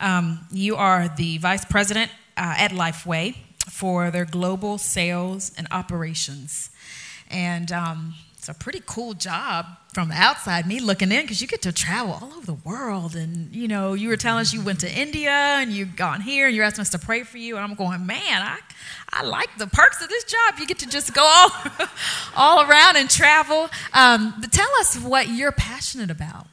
Um, 0.00 0.46
you 0.50 0.76
are 0.76 1.08
the 1.08 1.38
vice 1.38 1.64
president 1.64 2.10
uh, 2.36 2.54
at 2.56 2.70
Lifeway 2.70 3.36
for 3.68 4.10
their 4.10 4.24
global 4.24 4.78
sales 4.78 5.52
and 5.58 5.66
operations. 5.70 6.70
And 7.30 7.72
um, 7.72 8.14
a 8.48 8.54
pretty 8.54 8.82
cool 8.86 9.14
job 9.14 9.66
from 9.92 10.08
the 10.08 10.14
outside, 10.14 10.66
me 10.66 10.80
looking 10.80 11.10
in, 11.10 11.22
because 11.22 11.40
you 11.40 11.46
get 11.46 11.62
to 11.62 11.72
travel 11.72 12.18
all 12.20 12.32
over 12.34 12.46
the 12.46 12.54
world. 12.54 13.16
And, 13.16 13.54
you 13.54 13.68
know, 13.68 13.94
you 13.94 14.08
were 14.08 14.16
telling 14.16 14.40
us 14.40 14.52
you 14.52 14.62
went 14.62 14.80
to 14.80 14.92
India 14.92 15.30
and 15.30 15.72
you've 15.72 15.96
gone 15.96 16.20
here 16.20 16.46
and 16.46 16.54
you're 16.54 16.64
asking 16.64 16.82
us 16.82 16.90
to 16.90 16.98
pray 16.98 17.22
for 17.22 17.38
you. 17.38 17.56
And 17.56 17.64
I'm 17.64 17.74
going, 17.74 18.06
man, 18.06 18.42
I, 18.42 18.58
I 19.10 19.22
like 19.24 19.48
the 19.58 19.66
perks 19.66 20.02
of 20.02 20.08
this 20.08 20.24
job. 20.24 20.58
You 20.58 20.66
get 20.66 20.78
to 20.80 20.88
just 20.88 21.14
go 21.14 21.22
all, 21.22 21.50
all 22.36 22.70
around 22.70 22.96
and 22.96 23.08
travel. 23.08 23.68
Um, 23.92 24.34
but 24.40 24.52
tell 24.52 24.70
us 24.80 24.96
what 24.98 25.28
you're 25.28 25.52
passionate 25.52 26.10
about. 26.10 26.46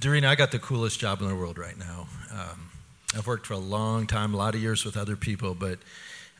Doreen, 0.00 0.24
I 0.24 0.34
got 0.34 0.50
the 0.50 0.58
coolest 0.58 0.98
job 0.98 1.20
in 1.20 1.28
the 1.28 1.36
world 1.36 1.58
right 1.58 1.78
now. 1.78 2.08
Um, 2.32 2.70
I've 3.16 3.26
worked 3.26 3.46
for 3.46 3.54
a 3.54 3.58
long 3.58 4.06
time, 4.06 4.34
a 4.34 4.36
lot 4.36 4.54
of 4.54 4.60
years 4.60 4.84
with 4.84 4.96
other 4.96 5.14
people, 5.14 5.54
but 5.54 5.78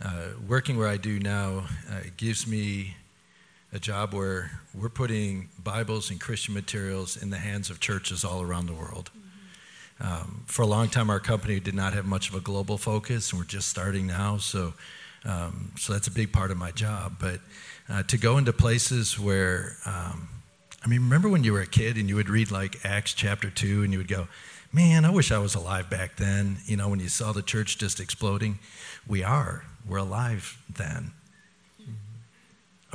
uh, 0.04 0.30
working 0.46 0.76
where 0.76 0.88
I 0.88 0.96
do 0.96 1.18
now 1.18 1.66
uh, 1.90 2.00
gives 2.16 2.46
me 2.46 2.96
a 3.76 3.78
job 3.78 4.14
where 4.14 4.50
we're 4.72 4.88
putting 4.88 5.50
Bibles 5.62 6.10
and 6.10 6.18
Christian 6.18 6.54
materials 6.54 7.14
in 7.14 7.28
the 7.28 7.36
hands 7.36 7.68
of 7.68 7.78
churches 7.78 8.24
all 8.24 8.40
around 8.40 8.64
the 8.64 8.72
world. 8.72 9.10
Um, 10.00 10.44
for 10.46 10.62
a 10.62 10.66
long 10.66 10.88
time, 10.88 11.10
our 11.10 11.20
company 11.20 11.60
did 11.60 11.74
not 11.74 11.92
have 11.92 12.06
much 12.06 12.30
of 12.30 12.34
a 12.34 12.40
global 12.40 12.78
focus, 12.78 13.30
and 13.30 13.38
we're 13.38 13.44
just 13.44 13.68
starting 13.68 14.06
now. 14.06 14.38
So, 14.38 14.72
um, 15.26 15.72
so 15.78 15.92
that's 15.92 16.08
a 16.08 16.10
big 16.10 16.32
part 16.32 16.50
of 16.50 16.56
my 16.56 16.70
job. 16.70 17.16
But 17.20 17.40
uh, 17.86 18.02
to 18.04 18.16
go 18.16 18.38
into 18.38 18.50
places 18.54 19.20
where, 19.20 19.76
um, 19.84 20.26
I 20.82 20.88
mean, 20.88 21.02
remember 21.02 21.28
when 21.28 21.44
you 21.44 21.52
were 21.52 21.60
a 21.60 21.66
kid 21.66 21.98
and 21.98 22.08
you 22.08 22.16
would 22.16 22.30
read 22.30 22.50
like 22.50 22.82
Acts 22.82 23.12
chapter 23.12 23.50
two, 23.50 23.82
and 23.82 23.92
you 23.92 23.98
would 23.98 24.08
go, 24.08 24.26
"Man, 24.72 25.04
I 25.04 25.10
wish 25.10 25.30
I 25.30 25.38
was 25.38 25.54
alive 25.54 25.90
back 25.90 26.16
then." 26.16 26.56
You 26.64 26.78
know, 26.78 26.88
when 26.88 27.00
you 27.00 27.10
saw 27.10 27.32
the 27.32 27.42
church 27.42 27.76
just 27.76 28.00
exploding, 28.00 28.58
we 29.06 29.22
are. 29.22 29.66
We're 29.86 29.98
alive 29.98 30.56
then. 30.74 31.12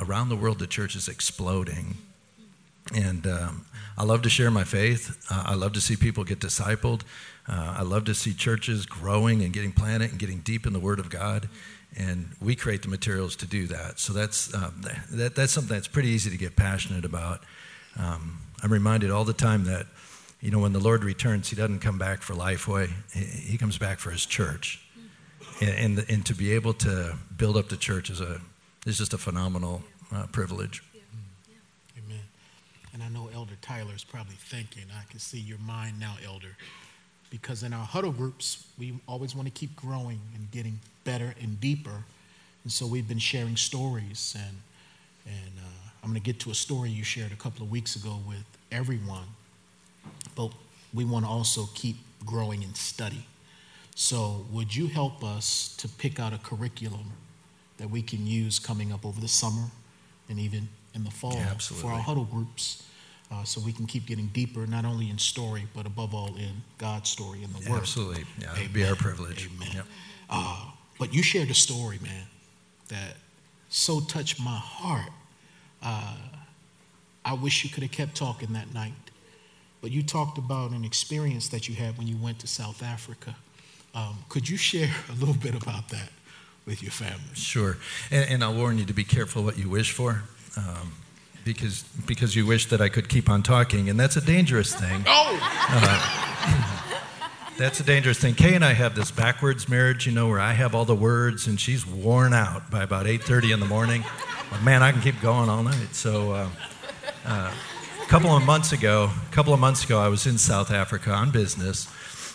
Around 0.02 0.30
the 0.30 0.36
world, 0.36 0.58
the 0.58 0.66
church 0.66 0.96
is 0.96 1.08
exploding. 1.08 1.96
And 2.92 3.26
um, 3.26 3.66
I 3.96 4.02
love 4.04 4.22
to 4.22 4.28
share 4.28 4.50
my 4.50 4.64
faith. 4.64 5.24
Uh, 5.30 5.44
I 5.46 5.54
love 5.54 5.72
to 5.74 5.80
see 5.80 5.94
people 5.94 6.24
get 6.24 6.40
discipled. 6.40 7.02
Uh, 7.48 7.76
I 7.78 7.82
love 7.82 8.04
to 8.06 8.14
see 8.14 8.34
churches 8.34 8.84
growing 8.84 9.42
and 9.42 9.52
getting 9.52 9.72
planted 9.72 10.10
and 10.10 10.18
getting 10.18 10.40
deep 10.40 10.66
in 10.66 10.72
the 10.72 10.80
Word 10.80 10.98
of 10.98 11.08
God. 11.08 11.48
And 11.96 12.30
we 12.40 12.56
create 12.56 12.82
the 12.82 12.88
materials 12.88 13.36
to 13.36 13.46
do 13.46 13.66
that. 13.68 14.00
So 14.00 14.12
that's, 14.12 14.52
um, 14.54 14.82
that, 15.10 15.36
that's 15.36 15.52
something 15.52 15.74
that's 15.74 15.88
pretty 15.88 16.08
easy 16.08 16.30
to 16.30 16.36
get 16.36 16.56
passionate 16.56 17.04
about. 17.04 17.44
Um, 17.96 18.40
I'm 18.62 18.72
reminded 18.72 19.10
all 19.10 19.24
the 19.24 19.32
time 19.32 19.64
that, 19.64 19.86
you 20.40 20.50
know, 20.50 20.58
when 20.58 20.72
the 20.72 20.80
Lord 20.80 21.04
returns, 21.04 21.50
He 21.50 21.56
doesn't 21.56 21.80
come 21.80 21.98
back 21.98 22.22
for 22.22 22.34
Lifeway, 22.34 22.90
He 23.12 23.56
comes 23.58 23.78
back 23.78 24.00
for 24.00 24.10
His 24.10 24.26
church 24.26 24.82
and, 25.62 25.98
and, 25.98 26.06
and, 26.08 26.26
to 26.26 26.34
be 26.34 26.52
able 26.52 26.72
to 26.74 27.16
build 27.36 27.56
up 27.56 27.68
the 27.68 27.76
church 27.76 28.10
is, 28.10 28.20
a, 28.20 28.40
is 28.86 28.98
just 28.98 29.14
a 29.14 29.18
phenomenal 29.18 29.82
uh, 30.14 30.26
privilege. 30.32 30.82
Amen. 31.96 32.20
And 32.92 33.02
I 33.02 33.08
know 33.08 33.30
Elder 33.34 33.54
Tyler 33.62 33.94
is 33.94 34.04
probably 34.04 34.34
thinking, 34.36 34.84
I 34.96 35.10
can 35.10 35.18
see 35.18 35.38
your 35.38 35.58
mind 35.58 35.98
now, 35.98 36.16
Elder, 36.24 36.56
because 37.30 37.62
in 37.62 37.72
our 37.72 37.84
huddle 37.84 38.12
groups, 38.12 38.66
we 38.78 38.94
always 39.08 39.34
want 39.34 39.46
to 39.46 39.52
keep 39.52 39.74
growing 39.74 40.20
and 40.34 40.50
getting 40.50 40.78
better 41.04 41.34
and 41.40 41.60
deeper. 41.60 42.04
And 42.64 42.72
so 42.72 42.86
we've 42.86 43.08
been 43.08 43.18
sharing 43.18 43.56
stories, 43.56 44.36
and, 44.38 44.56
and 45.26 45.52
uh, 45.58 45.90
I'm 46.02 46.10
going 46.10 46.20
to 46.20 46.24
get 46.24 46.40
to 46.40 46.50
a 46.50 46.54
story 46.54 46.90
you 46.90 47.04
shared 47.04 47.32
a 47.32 47.36
couple 47.36 47.64
of 47.64 47.70
weeks 47.70 47.96
ago 47.96 48.18
with 48.26 48.44
everyone. 48.70 49.26
But 50.36 50.52
we 50.92 51.04
want 51.04 51.24
to 51.24 51.30
also 51.30 51.68
keep 51.74 51.96
growing 52.26 52.62
in 52.62 52.74
study. 52.74 53.26
So, 53.94 54.46
would 54.50 54.74
you 54.74 54.86
help 54.86 55.22
us 55.22 55.74
to 55.78 55.88
pick 55.88 56.18
out 56.18 56.32
a 56.32 56.38
curriculum 56.38 57.12
that 57.76 57.90
we 57.90 58.00
can 58.00 58.26
use 58.26 58.58
coming 58.58 58.90
up 58.90 59.04
over 59.04 59.20
the 59.20 59.28
summer 59.28 59.64
and 60.32 60.40
even 60.40 60.68
in 60.94 61.04
the 61.04 61.10
fall 61.10 61.34
yeah, 61.34 61.54
for 61.54 61.92
our 61.92 62.00
huddle 62.00 62.24
groups? 62.24 62.82
Uh, 63.30 63.44
so 63.44 63.60
we 63.60 63.72
can 63.72 63.86
keep 63.86 64.04
getting 64.04 64.26
deeper, 64.28 64.66
not 64.66 64.84
only 64.84 65.08
in 65.08 65.16
story, 65.16 65.66
but 65.74 65.86
above 65.86 66.14
all 66.14 66.34
in 66.36 66.62
God's 66.76 67.08
story 67.08 67.42
in 67.42 67.50
the 67.52 67.70
Word. 67.70 67.80
Absolutely. 67.80 68.24
Yeah, 68.38 68.52
it'd 68.56 68.74
be 68.74 68.84
our 68.84 68.94
privilege. 68.94 69.48
Amen. 69.54 69.70
Yep. 69.74 69.86
Uh, 70.28 70.64
but 70.98 71.14
you 71.14 71.22
shared 71.22 71.48
a 71.48 71.54
story, 71.54 71.98
man, 72.02 72.26
that 72.88 73.16
so 73.70 74.00
touched 74.00 74.38
my 74.38 74.56
heart. 74.56 75.10
Uh, 75.82 76.16
I 77.24 77.34
wish 77.34 77.64
you 77.64 77.70
could 77.70 77.82
have 77.82 77.92
kept 77.92 78.16
talking 78.16 78.52
that 78.52 78.74
night. 78.74 78.92
But 79.80 79.90
you 79.90 80.02
talked 80.02 80.38
about 80.38 80.70
an 80.70 80.84
experience 80.84 81.48
that 81.48 81.68
you 81.68 81.74
had 81.74 81.96
when 81.98 82.06
you 82.06 82.16
went 82.16 82.38
to 82.40 82.46
South 82.46 82.82
Africa. 82.82 83.34
Um, 83.94 84.18
could 84.28 84.48
you 84.48 84.56
share 84.56 84.90
a 85.10 85.14
little 85.14 85.34
bit 85.34 85.54
about 85.54 85.88
that 85.88 86.10
with 86.66 86.82
your 86.82 86.92
family? 86.92 87.34
Sure. 87.34 87.76
And, 88.10 88.28
and 88.30 88.44
I'll 88.44 88.54
warn 88.54 88.78
you 88.78 88.84
to 88.84 88.94
be 88.94 89.04
careful 89.04 89.42
what 89.42 89.58
you 89.58 89.68
wish 89.68 89.92
for. 89.92 90.22
Um, 90.56 90.92
because, 91.44 91.82
because 92.06 92.36
you 92.36 92.46
wish 92.46 92.66
that 92.66 92.80
I 92.80 92.88
could 92.88 93.08
keep 93.08 93.28
on 93.28 93.42
talking, 93.42 93.90
and 93.90 93.98
that's 93.98 94.16
a 94.16 94.20
dangerous 94.20 94.72
thing. 94.72 95.02
Oh! 95.06 95.38
Uh, 95.68 96.78
that's 97.58 97.80
a 97.80 97.82
dangerous 97.82 98.18
thing. 98.18 98.34
Kay 98.34 98.54
and 98.54 98.64
I 98.64 98.72
have 98.72 98.94
this 98.94 99.10
backwards 99.10 99.68
marriage, 99.68 100.06
you 100.06 100.12
know, 100.12 100.28
where 100.28 100.40
I 100.40 100.52
have 100.52 100.74
all 100.74 100.84
the 100.84 100.94
words, 100.94 101.46
and 101.46 101.60
she's 101.60 101.86
worn 101.86 102.32
out 102.32 102.70
by 102.70 102.82
about 102.82 103.06
8:30 103.06 103.52
in 103.52 103.60
the 103.60 103.66
morning. 103.66 104.04
But 104.50 104.62
man, 104.62 104.82
I 104.82 104.92
can 104.92 105.00
keep 105.00 105.20
going 105.20 105.48
all 105.48 105.62
night. 105.62 105.94
So, 105.94 106.32
uh, 106.32 106.48
uh, 107.24 107.52
a 108.02 108.06
couple 108.06 108.30
of 108.30 108.44
months 108.44 108.72
ago, 108.72 109.10
a 109.28 109.34
couple 109.34 109.54
of 109.54 109.60
months 109.60 109.84
ago, 109.84 109.98
I 110.00 110.08
was 110.08 110.26
in 110.26 110.38
South 110.38 110.70
Africa 110.70 111.10
on 111.10 111.30
business, 111.30 111.88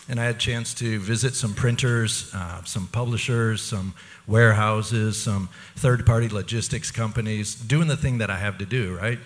and 0.08 0.18
I 0.20 0.24
had 0.24 0.36
a 0.36 0.38
chance 0.38 0.74
to 0.74 0.98
visit 0.98 1.34
some 1.34 1.54
printers, 1.54 2.30
uh, 2.34 2.64
some 2.64 2.88
publishers, 2.88 3.62
some 3.62 3.94
warehouses, 4.28 5.20
some 5.20 5.48
third 5.74 6.06
party 6.06 6.28
logistics 6.28 6.90
companies, 6.90 7.54
doing 7.54 7.88
the 7.88 7.96
thing 7.96 8.18
that 8.18 8.30
I 8.30 8.36
have 8.36 8.58
to 8.58 8.66
do, 8.66 8.96
right? 8.96 9.18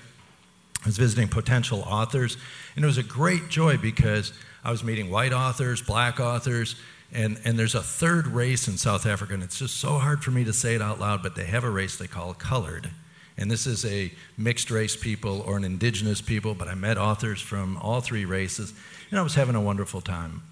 I 0.82 0.86
was 0.86 0.96
visiting 0.96 1.28
potential 1.28 1.80
authors, 1.82 2.36
and 2.74 2.84
it 2.84 2.86
was 2.86 2.98
a 2.98 3.02
great 3.02 3.48
joy 3.48 3.76
because 3.76 4.32
I 4.64 4.70
was 4.70 4.82
meeting 4.82 5.10
white 5.10 5.32
authors, 5.32 5.82
black 5.82 6.20
authors, 6.20 6.76
and, 7.12 7.38
and 7.44 7.58
there's 7.58 7.74
a 7.74 7.82
third 7.82 8.26
race 8.28 8.68
in 8.68 8.78
South 8.78 9.04
Africa, 9.04 9.34
and 9.34 9.42
it's 9.42 9.58
just 9.58 9.76
so 9.76 9.98
hard 9.98 10.24
for 10.24 10.30
me 10.30 10.44
to 10.44 10.52
say 10.52 10.74
it 10.74 10.82
out 10.82 10.98
loud, 10.98 11.22
but 11.22 11.34
they 11.34 11.44
have 11.44 11.64
a 11.64 11.70
race 11.70 11.96
they 11.96 12.06
call 12.06 12.32
colored. 12.32 12.90
And 13.36 13.50
this 13.50 13.66
is 13.66 13.84
a 13.84 14.12
mixed 14.36 14.70
race 14.70 14.96
people 14.96 15.40
or 15.42 15.56
an 15.56 15.64
indigenous 15.64 16.20
people, 16.20 16.54
but 16.54 16.68
I 16.68 16.74
met 16.74 16.98
authors 16.98 17.40
from 17.40 17.76
all 17.78 18.00
three 18.00 18.24
races, 18.24 18.72
and 19.10 19.18
I 19.18 19.22
was 19.22 19.34
having 19.34 19.54
a 19.54 19.60
wonderful 19.60 20.00
time. 20.00 20.42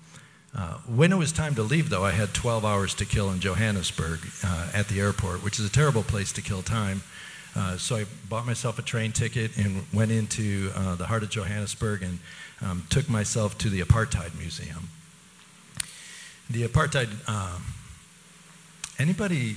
Uh, 0.55 0.75
when 0.79 1.13
it 1.13 1.17
was 1.17 1.31
time 1.31 1.55
to 1.55 1.63
leave, 1.63 1.91
though, 1.91 2.05
I 2.05 2.11
had 2.11 2.35
12 2.35 2.65
hours 2.65 2.95
to 2.95 3.05
kill 3.05 3.31
in 3.31 3.41
Johannesburg 3.41 4.21
uh, 4.45 4.71
at 4.75 4.89
the 4.89 5.01
airport, 5.01 5.45
which 5.45 5.61
is 5.61 5.67
a 5.67 5.71
terrible 5.71 6.03
place 6.03 6.33
to 6.33 6.43
kill 6.43 6.63
time. 6.63 7.03
Uh, 7.55 7.77
so 7.77 7.97
I 7.97 8.07
bought 8.29 8.47
myself 8.47 8.79
a 8.79 8.83
train 8.83 9.13
ticket 9.13 9.57
and 9.57 9.85
went 9.93 10.11
into 10.11 10.71
uh, 10.75 10.95
the 10.97 11.07
heart 11.07 11.23
of 11.23 11.31
Johannesburg 11.31 12.03
and 12.03 12.19
um, 12.63 12.85
took 12.91 13.09
myself 13.09 13.59
to 13.59 13.69
the 13.69 13.81
Apartheid 13.81 14.39
Museum. 14.39 14.89
The 16.49 16.67
Apartheid, 16.67 17.29
um, 17.29 17.65
anybody 18.99 19.57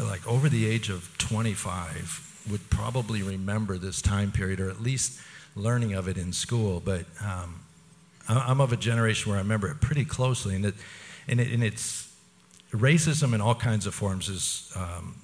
like 0.00 0.26
over 0.26 0.48
the 0.48 0.66
age 0.66 0.90
of 0.90 1.16
25 1.18 2.46
would 2.50 2.70
probably 2.70 3.22
remember 3.22 3.78
this 3.78 4.02
time 4.02 4.32
period 4.32 4.60
or 4.60 4.68
at 4.68 4.80
least 4.80 5.20
learning 5.56 5.94
of 5.94 6.08
it 6.08 6.18
in 6.18 6.32
school, 6.32 6.82
but 6.84 7.04
um, 7.24 7.60
I'm 8.28 8.60
of 8.60 8.72
a 8.72 8.76
generation 8.76 9.30
where 9.30 9.38
I 9.38 9.42
remember 9.42 9.68
it 9.68 9.80
pretty 9.80 10.04
closely, 10.04 10.54
and, 10.56 10.66
it, 10.66 10.74
and, 11.28 11.40
it, 11.40 11.52
and 11.52 11.62
it's 11.62 12.12
racism 12.72 13.34
in 13.34 13.40
all 13.40 13.54
kinds 13.54 13.86
of 13.86 13.94
forms 13.94 14.28
is 14.28 14.72
um, 14.76 15.14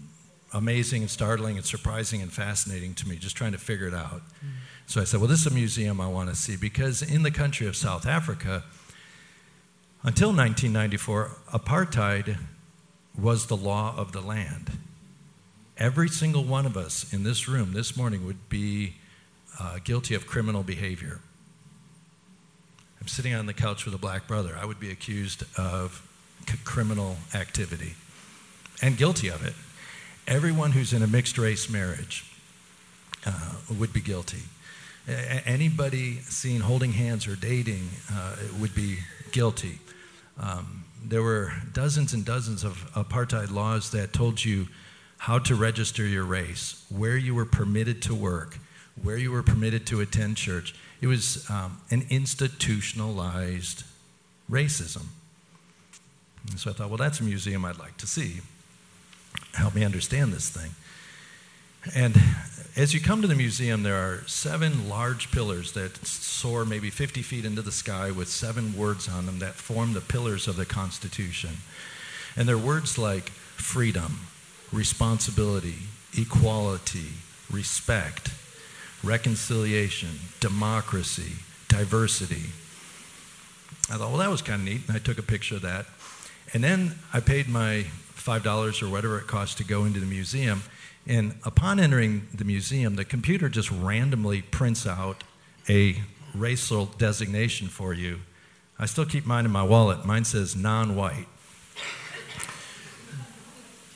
amazing 0.52 1.02
and 1.02 1.10
startling 1.10 1.56
and 1.56 1.64
surprising 1.64 2.22
and 2.22 2.32
fascinating 2.32 2.94
to 2.94 3.08
me, 3.08 3.16
just 3.16 3.36
trying 3.36 3.52
to 3.52 3.58
figure 3.58 3.88
it 3.88 3.94
out. 3.94 4.22
Mm. 4.44 4.50
So 4.86 5.00
I 5.00 5.04
said, 5.04 5.20
well, 5.20 5.28
this 5.28 5.40
is 5.40 5.46
a 5.46 5.54
museum 5.54 6.00
I 6.00 6.08
want 6.08 6.28
to 6.30 6.36
see 6.36 6.56
because 6.56 7.02
in 7.02 7.22
the 7.22 7.30
country 7.30 7.66
of 7.66 7.76
South 7.76 8.06
Africa, 8.06 8.64
until 10.02 10.28
1994, 10.28 11.30
apartheid 11.52 12.38
was 13.18 13.46
the 13.46 13.56
law 13.56 13.94
of 13.96 14.12
the 14.12 14.20
land. 14.20 14.78
Every 15.76 16.08
single 16.08 16.44
one 16.44 16.66
of 16.66 16.76
us 16.76 17.12
in 17.12 17.22
this 17.22 17.48
room 17.48 17.72
this 17.72 17.96
morning 17.96 18.26
would 18.26 18.48
be 18.48 18.94
uh, 19.58 19.78
guilty 19.82 20.14
of 20.14 20.26
criminal 20.26 20.62
behavior. 20.62 21.20
I'm 23.00 23.08
sitting 23.08 23.34
on 23.34 23.46
the 23.46 23.54
couch 23.54 23.84
with 23.84 23.94
a 23.94 23.98
black 23.98 24.26
brother. 24.26 24.56
I 24.60 24.64
would 24.64 24.78
be 24.80 24.90
accused 24.90 25.44
of 25.58 26.06
c- 26.48 26.58
criminal 26.64 27.16
activity 27.34 27.94
and 28.82 28.96
guilty 28.96 29.28
of 29.28 29.44
it. 29.44 29.54
Everyone 30.26 30.72
who's 30.72 30.92
in 30.92 31.02
a 31.02 31.06
mixed 31.06 31.38
race 31.38 31.70
marriage 31.70 32.30
uh, 33.26 33.54
would 33.78 33.92
be 33.92 34.00
guilty. 34.00 34.42
A- 35.08 35.48
anybody 35.48 36.18
seen 36.20 36.60
holding 36.60 36.92
hands 36.92 37.26
or 37.26 37.36
dating 37.36 37.88
uh, 38.12 38.36
would 38.60 38.74
be 38.74 38.98
guilty. 39.32 39.78
Um, 40.38 40.84
there 41.02 41.22
were 41.22 41.52
dozens 41.72 42.12
and 42.12 42.24
dozens 42.24 42.64
of 42.64 42.90
apartheid 42.94 43.50
laws 43.50 43.90
that 43.92 44.12
told 44.12 44.44
you 44.44 44.68
how 45.16 45.38
to 45.38 45.54
register 45.54 46.04
your 46.06 46.24
race, 46.24 46.84
where 46.90 47.16
you 47.16 47.34
were 47.34 47.44
permitted 47.44 48.02
to 48.02 48.14
work, 48.14 48.58
where 49.02 49.16
you 49.16 49.30
were 49.30 49.42
permitted 49.42 49.86
to 49.86 50.00
attend 50.00 50.36
church. 50.36 50.74
It 51.00 51.06
was 51.06 51.48
um, 51.50 51.80
an 51.90 52.06
institutionalized 52.10 53.84
racism. 54.50 55.06
And 56.50 56.58
so 56.58 56.70
I 56.70 56.72
thought, 56.72 56.88
well, 56.88 56.98
that's 56.98 57.20
a 57.20 57.24
museum 57.24 57.64
I'd 57.64 57.78
like 57.78 57.96
to 57.98 58.06
see. 58.06 58.40
Help 59.54 59.74
me 59.74 59.84
understand 59.84 60.32
this 60.32 60.48
thing. 60.48 60.72
And 61.94 62.14
as 62.76 62.92
you 62.92 63.00
come 63.00 63.22
to 63.22 63.28
the 63.28 63.34
museum, 63.34 63.82
there 63.82 63.96
are 63.96 64.22
seven 64.26 64.88
large 64.88 65.30
pillars 65.30 65.72
that 65.72 65.96
soar 66.06 66.64
maybe 66.64 66.90
50 66.90 67.22
feet 67.22 67.44
into 67.44 67.62
the 67.62 67.72
sky 67.72 68.10
with 68.10 68.28
seven 68.28 68.76
words 68.76 69.08
on 69.08 69.26
them 69.26 69.38
that 69.38 69.54
form 69.54 69.94
the 69.94 70.00
pillars 70.00 70.46
of 70.46 70.56
the 70.56 70.66
Constitution. 70.66 71.58
And 72.36 72.48
they're 72.48 72.58
words 72.58 72.98
like 72.98 73.30
freedom, 73.30 74.20
responsibility, 74.72 75.76
equality, 76.16 77.08
respect, 77.50 78.30
reconciliation, 79.02 80.10
democracy, 80.40 81.32
diversity. 81.68 82.50
I 83.90 83.96
thought, 83.96 84.10
well, 84.10 84.18
that 84.18 84.30
was 84.30 84.42
kind 84.42 84.60
of 84.60 84.68
neat. 84.68 84.82
And 84.86 84.96
I 84.96 85.00
took 85.00 85.18
a 85.18 85.22
picture 85.22 85.56
of 85.56 85.62
that. 85.62 85.86
And 86.52 86.62
then 86.62 86.96
I 87.12 87.20
paid 87.20 87.48
my 87.48 87.86
$5 88.16 88.82
or 88.82 88.88
whatever 88.90 89.18
it 89.18 89.26
cost 89.26 89.58
to 89.58 89.64
go 89.64 89.84
into 89.84 90.00
the 90.00 90.06
museum. 90.06 90.62
And 91.06 91.34
upon 91.44 91.80
entering 91.80 92.28
the 92.34 92.44
museum, 92.44 92.96
the 92.96 93.04
computer 93.04 93.48
just 93.48 93.70
randomly 93.70 94.42
prints 94.42 94.86
out 94.86 95.24
a 95.68 96.02
racial 96.34 96.86
designation 96.86 97.68
for 97.68 97.94
you. 97.94 98.20
I 98.78 98.86
still 98.86 99.04
keep 99.06 99.26
mine 99.26 99.44
in 99.44 99.50
my 99.50 99.62
wallet. 99.62 100.04
Mine 100.04 100.24
says 100.24 100.56
non 100.56 100.96
white. 100.96 101.26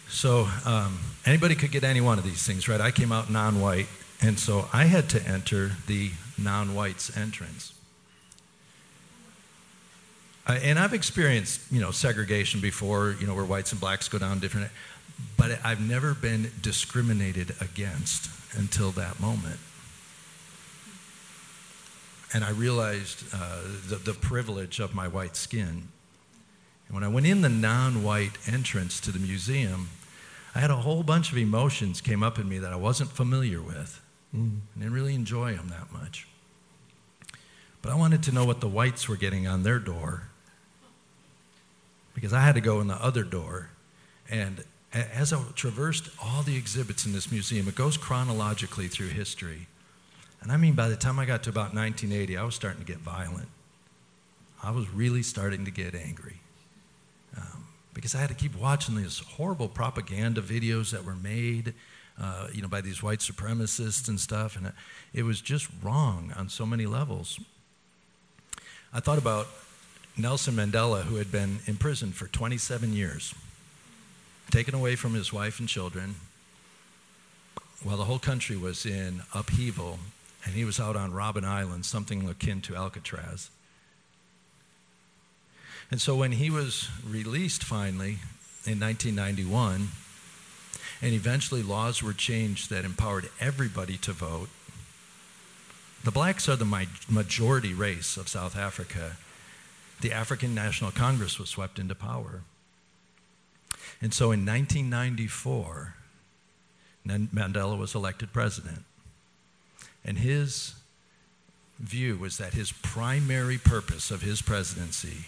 So 0.08 0.48
um, 0.64 1.00
anybody 1.26 1.54
could 1.54 1.72
get 1.72 1.82
any 1.82 2.00
one 2.00 2.18
of 2.18 2.24
these 2.24 2.46
things, 2.46 2.68
right? 2.68 2.80
I 2.80 2.90
came 2.90 3.10
out 3.10 3.30
non 3.30 3.60
white, 3.60 3.86
and 4.24 4.38
so 4.38 4.68
I 4.72 4.84
had 4.84 5.08
to 5.10 5.22
enter 5.26 5.72
the 5.86 6.10
non 6.38 6.74
whites 6.74 7.16
entrance. 7.16 7.72
And 10.46 10.78
I've 10.78 10.92
experienced, 10.92 11.60
you 11.70 11.80
know, 11.80 11.90
segregation 11.90 12.60
before, 12.60 13.16
you 13.18 13.26
know, 13.26 13.34
where 13.34 13.46
whites 13.46 13.72
and 13.72 13.80
blacks 13.80 14.08
go 14.08 14.18
down 14.18 14.40
different 14.40 14.70
but 15.36 15.58
I've 15.64 15.80
never 15.80 16.14
been 16.14 16.50
discriminated 16.60 17.54
against 17.60 18.30
until 18.56 18.90
that 18.92 19.20
moment. 19.20 19.58
And 22.32 22.44
I 22.44 22.50
realized 22.50 23.24
uh, 23.32 23.60
the, 23.88 23.96
the 23.96 24.12
privilege 24.12 24.80
of 24.80 24.94
my 24.94 25.06
white 25.06 25.36
skin. 25.36 25.88
And 26.86 26.94
when 26.94 27.04
I 27.04 27.08
went 27.08 27.26
in 27.26 27.42
the 27.42 27.48
non 27.48 28.02
white 28.02 28.38
entrance 28.46 29.00
to 29.00 29.12
the 29.12 29.20
museum, 29.20 29.90
I 30.54 30.60
had 30.60 30.70
a 30.70 30.76
whole 30.76 31.02
bunch 31.02 31.30
of 31.32 31.38
emotions 31.38 32.00
came 32.00 32.22
up 32.22 32.38
in 32.38 32.48
me 32.48 32.58
that 32.58 32.72
I 32.72 32.76
wasn't 32.76 33.10
familiar 33.10 33.60
with. 33.60 34.00
Mm. 34.34 34.58
I 34.76 34.78
didn't 34.80 34.94
really 34.94 35.14
enjoy 35.14 35.54
them 35.54 35.68
that 35.68 35.92
much. 35.92 36.26
But 37.82 37.92
I 37.92 37.96
wanted 37.96 38.22
to 38.24 38.32
know 38.32 38.44
what 38.44 38.60
the 38.60 38.68
whites 38.68 39.08
were 39.08 39.16
getting 39.16 39.46
on 39.46 39.62
their 39.62 39.78
door 39.78 40.28
because 42.14 42.32
I 42.32 42.40
had 42.40 42.54
to 42.54 42.60
go 42.60 42.80
in 42.80 42.86
the 42.86 42.94
other 42.94 43.24
door. 43.24 43.70
And 44.30 44.64
as 44.92 45.32
I 45.32 45.42
traversed 45.54 46.08
all 46.22 46.42
the 46.42 46.56
exhibits 46.56 47.04
in 47.04 47.12
this 47.12 47.30
museum, 47.30 47.68
it 47.68 47.74
goes 47.74 47.96
chronologically 47.96 48.88
through 48.88 49.08
history. 49.08 49.66
And 50.40 50.52
I 50.52 50.56
mean, 50.56 50.74
by 50.74 50.88
the 50.88 50.96
time 50.96 51.18
I 51.18 51.24
got 51.24 51.42
to 51.44 51.50
about 51.50 51.74
1980, 51.74 52.36
I 52.36 52.44
was 52.44 52.54
starting 52.54 52.80
to 52.80 52.86
get 52.86 52.98
violent. 52.98 53.48
I 54.62 54.70
was 54.70 54.88
really 54.90 55.22
starting 55.22 55.64
to 55.64 55.70
get 55.70 55.94
angry. 55.94 56.40
Um, 57.36 57.66
because 57.92 58.14
I 58.14 58.18
had 58.18 58.28
to 58.28 58.34
keep 58.34 58.56
watching 58.56 58.94
these 58.96 59.18
horrible 59.18 59.68
propaganda 59.68 60.40
videos 60.40 60.90
that 60.92 61.04
were 61.04 61.16
made, 61.16 61.74
uh, 62.20 62.48
you 62.52 62.62
know, 62.62 62.68
by 62.68 62.80
these 62.80 63.02
white 63.02 63.18
supremacists 63.18 64.08
and 64.08 64.20
stuff, 64.20 64.56
and 64.56 64.72
it 65.12 65.24
was 65.24 65.40
just 65.40 65.68
wrong 65.82 66.32
on 66.36 66.48
so 66.48 66.64
many 66.64 66.86
levels. 66.86 67.40
I 68.92 69.00
thought 69.00 69.18
about 69.18 69.48
Nelson 70.16 70.54
Mandela, 70.54 71.02
who 71.02 71.16
had 71.16 71.32
been 71.32 71.58
imprisoned 71.66 72.14
for 72.14 72.28
27 72.28 72.92
years 72.92 73.34
taken 74.50 74.74
away 74.74 74.94
from 74.94 75.14
his 75.14 75.32
wife 75.32 75.58
and 75.58 75.68
children 75.68 76.14
while 77.82 77.96
the 77.96 78.04
whole 78.04 78.18
country 78.18 78.56
was 78.56 78.86
in 78.86 79.20
upheaval, 79.34 79.98
and 80.44 80.54
he 80.54 80.64
was 80.64 80.80
out 80.80 80.96
on 80.96 81.12
Robben 81.12 81.44
Island, 81.44 81.84
something 81.84 82.26
akin 82.28 82.60
to 82.62 82.76
Alcatraz. 82.76 83.50
And 85.90 86.00
so 86.00 86.16
when 86.16 86.32
he 86.32 86.50
was 86.50 86.88
released 87.06 87.62
finally 87.62 88.18
in 88.64 88.80
1991, 88.80 89.88
and 91.02 91.12
eventually 91.12 91.62
laws 91.62 92.02
were 92.02 92.12
changed 92.12 92.70
that 92.70 92.84
empowered 92.84 93.28
everybody 93.40 93.96
to 93.98 94.12
vote, 94.12 94.48
the 96.04 96.10
blacks 96.10 96.48
are 96.48 96.56
the 96.56 96.86
majority 97.08 97.72
race 97.72 98.16
of 98.16 98.28
South 98.28 98.56
Africa. 98.56 99.16
The 100.02 100.12
African 100.12 100.54
National 100.54 100.90
Congress 100.90 101.38
was 101.38 101.48
swept 101.48 101.78
into 101.78 101.94
power. 101.94 102.42
And 104.02 104.12
so 104.12 104.26
in 104.26 104.44
1994, 104.44 105.94
Mandela 107.06 107.78
was 107.78 107.94
elected 107.94 108.32
president. 108.34 108.84
And 110.04 110.18
his 110.18 110.74
view 111.78 112.18
was 112.18 112.36
that 112.36 112.52
his 112.52 112.70
primary 112.70 113.56
purpose 113.56 114.10
of 114.10 114.20
his 114.20 114.42
presidency, 114.42 115.26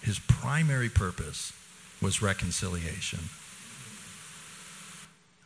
his 0.00 0.20
primary 0.20 0.88
purpose 0.88 1.52
was 2.00 2.22
reconciliation. 2.22 3.30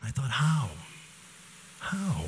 I 0.05 0.09
thought, 0.09 0.31
how? 0.31 0.69
How? 1.79 2.25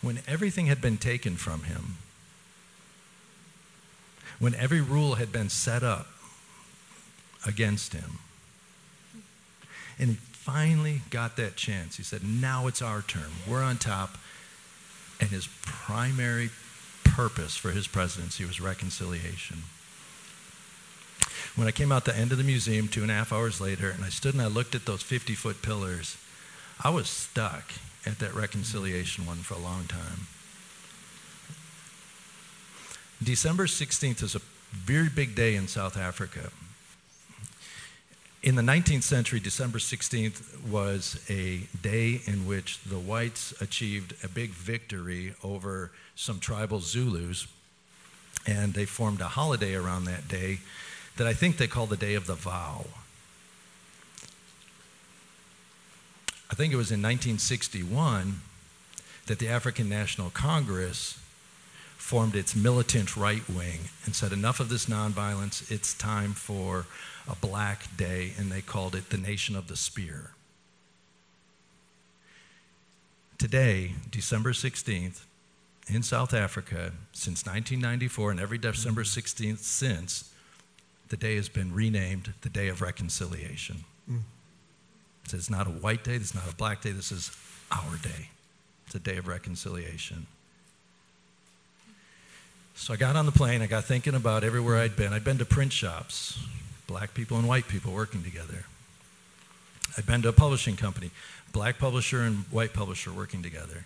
When 0.00 0.20
everything 0.26 0.66
had 0.66 0.80
been 0.80 0.96
taken 0.96 1.36
from 1.36 1.64
him, 1.64 1.96
when 4.38 4.54
every 4.54 4.80
rule 4.80 5.16
had 5.16 5.32
been 5.32 5.50
set 5.50 5.82
up 5.82 6.06
against 7.44 7.92
him, 7.92 8.18
and 9.98 10.10
he 10.10 10.14
finally 10.14 11.02
got 11.10 11.36
that 11.36 11.56
chance. 11.56 11.96
He 11.96 12.02
said, 12.02 12.22
Now 12.24 12.68
it's 12.68 12.80
our 12.80 13.02
turn. 13.02 13.30
We're 13.46 13.62
on 13.62 13.76
top. 13.76 14.16
And 15.20 15.30
his 15.30 15.48
primary 15.62 16.50
purpose 17.04 17.56
for 17.56 17.72
his 17.72 17.88
presidency 17.88 18.44
was 18.44 18.60
reconciliation. 18.60 19.64
When 21.56 21.66
I 21.66 21.72
came 21.72 21.90
out 21.90 22.04
the 22.04 22.16
end 22.16 22.30
of 22.30 22.38
the 22.38 22.44
museum 22.44 22.86
two 22.86 23.02
and 23.02 23.10
a 23.10 23.14
half 23.14 23.32
hours 23.32 23.60
later, 23.60 23.90
and 23.90 24.04
I 24.04 24.10
stood 24.10 24.32
and 24.32 24.42
I 24.42 24.46
looked 24.46 24.76
at 24.76 24.86
those 24.86 25.02
50 25.02 25.34
foot 25.34 25.60
pillars, 25.60 26.16
I 26.82 26.90
was 26.90 27.08
stuck 27.08 27.64
at 28.06 28.20
that 28.20 28.34
reconciliation 28.34 29.26
one 29.26 29.38
for 29.38 29.54
a 29.54 29.58
long 29.58 29.84
time. 29.86 30.28
December 33.22 33.66
16th 33.66 34.22
is 34.22 34.36
a 34.36 34.40
very 34.72 35.08
big 35.08 35.34
day 35.34 35.56
in 35.56 35.66
South 35.66 35.96
Africa. 35.96 36.50
In 38.44 38.54
the 38.54 38.62
19th 38.62 39.02
century, 39.02 39.40
December 39.40 39.78
16th 39.78 40.64
was 40.68 41.20
a 41.28 41.66
day 41.82 42.20
in 42.26 42.46
which 42.46 42.80
the 42.84 42.98
whites 42.98 43.52
achieved 43.60 44.14
a 44.22 44.28
big 44.28 44.50
victory 44.50 45.34
over 45.42 45.90
some 46.14 46.38
tribal 46.38 46.78
Zulus, 46.78 47.48
and 48.46 48.74
they 48.74 48.84
formed 48.84 49.20
a 49.20 49.28
holiday 49.28 49.74
around 49.74 50.04
that 50.04 50.28
day 50.28 50.60
that 51.16 51.26
I 51.26 51.34
think 51.34 51.56
they 51.56 51.66
call 51.66 51.86
the 51.86 51.96
Day 51.96 52.14
of 52.14 52.28
the 52.28 52.34
Vow. 52.34 52.86
I 56.50 56.54
think 56.54 56.72
it 56.72 56.76
was 56.76 56.90
in 56.90 57.02
1961 57.02 58.40
that 59.26 59.38
the 59.38 59.48
African 59.48 59.88
National 59.88 60.30
Congress 60.30 61.18
formed 61.96 62.34
its 62.34 62.56
militant 62.56 63.16
right 63.16 63.46
wing 63.48 63.80
and 64.04 64.14
said, 64.14 64.32
enough 64.32 64.60
of 64.60 64.70
this 64.70 64.86
nonviolence, 64.86 65.70
it's 65.70 65.92
time 65.92 66.32
for 66.32 66.86
a 67.28 67.36
black 67.36 67.94
day, 67.96 68.32
and 68.38 68.50
they 68.50 68.62
called 68.62 68.94
it 68.94 69.10
the 69.10 69.18
Nation 69.18 69.54
of 69.54 69.68
the 69.68 69.76
Spear. 69.76 70.30
Today, 73.36 73.92
December 74.10 74.52
16th, 74.52 75.24
in 75.86 76.02
South 76.02 76.32
Africa, 76.32 76.92
since 77.12 77.44
1994, 77.44 78.30
and 78.30 78.40
every 78.40 78.58
December 78.58 79.02
16th 79.02 79.58
since, 79.58 80.32
the 81.08 81.16
day 81.16 81.36
has 81.36 81.48
been 81.48 81.74
renamed 81.74 82.32
the 82.40 82.48
Day 82.48 82.68
of 82.68 82.80
Reconciliation. 82.80 83.84
Mm. 84.10 84.20
It's 85.34 85.50
not 85.50 85.66
a 85.66 85.70
white 85.70 86.04
day, 86.04 86.14
is 86.14 86.34
not 86.34 86.50
a 86.50 86.54
black 86.54 86.82
day, 86.82 86.92
this 86.92 87.12
is 87.12 87.36
our 87.70 87.96
day. 88.02 88.30
It's 88.86 88.94
a 88.94 88.98
day 88.98 89.16
of 89.16 89.26
reconciliation. 89.26 90.26
So 92.74 92.94
I 92.94 92.96
got 92.96 93.16
on 93.16 93.26
the 93.26 93.32
plane, 93.32 93.60
I 93.60 93.66
got 93.66 93.84
thinking 93.84 94.14
about 94.14 94.44
everywhere 94.44 94.78
I'd 94.78 94.96
been. 94.96 95.12
I'd 95.12 95.24
been 95.24 95.38
to 95.38 95.44
print 95.44 95.72
shops, 95.72 96.38
black 96.86 97.12
people 97.12 97.36
and 97.36 97.48
white 97.48 97.68
people 97.68 97.92
working 97.92 98.22
together. 98.22 98.64
I'd 99.96 100.06
been 100.06 100.22
to 100.22 100.28
a 100.28 100.32
publishing 100.32 100.76
company, 100.76 101.10
black 101.52 101.78
publisher 101.78 102.22
and 102.22 102.44
white 102.50 102.72
publisher 102.72 103.12
working 103.12 103.42
together. 103.42 103.84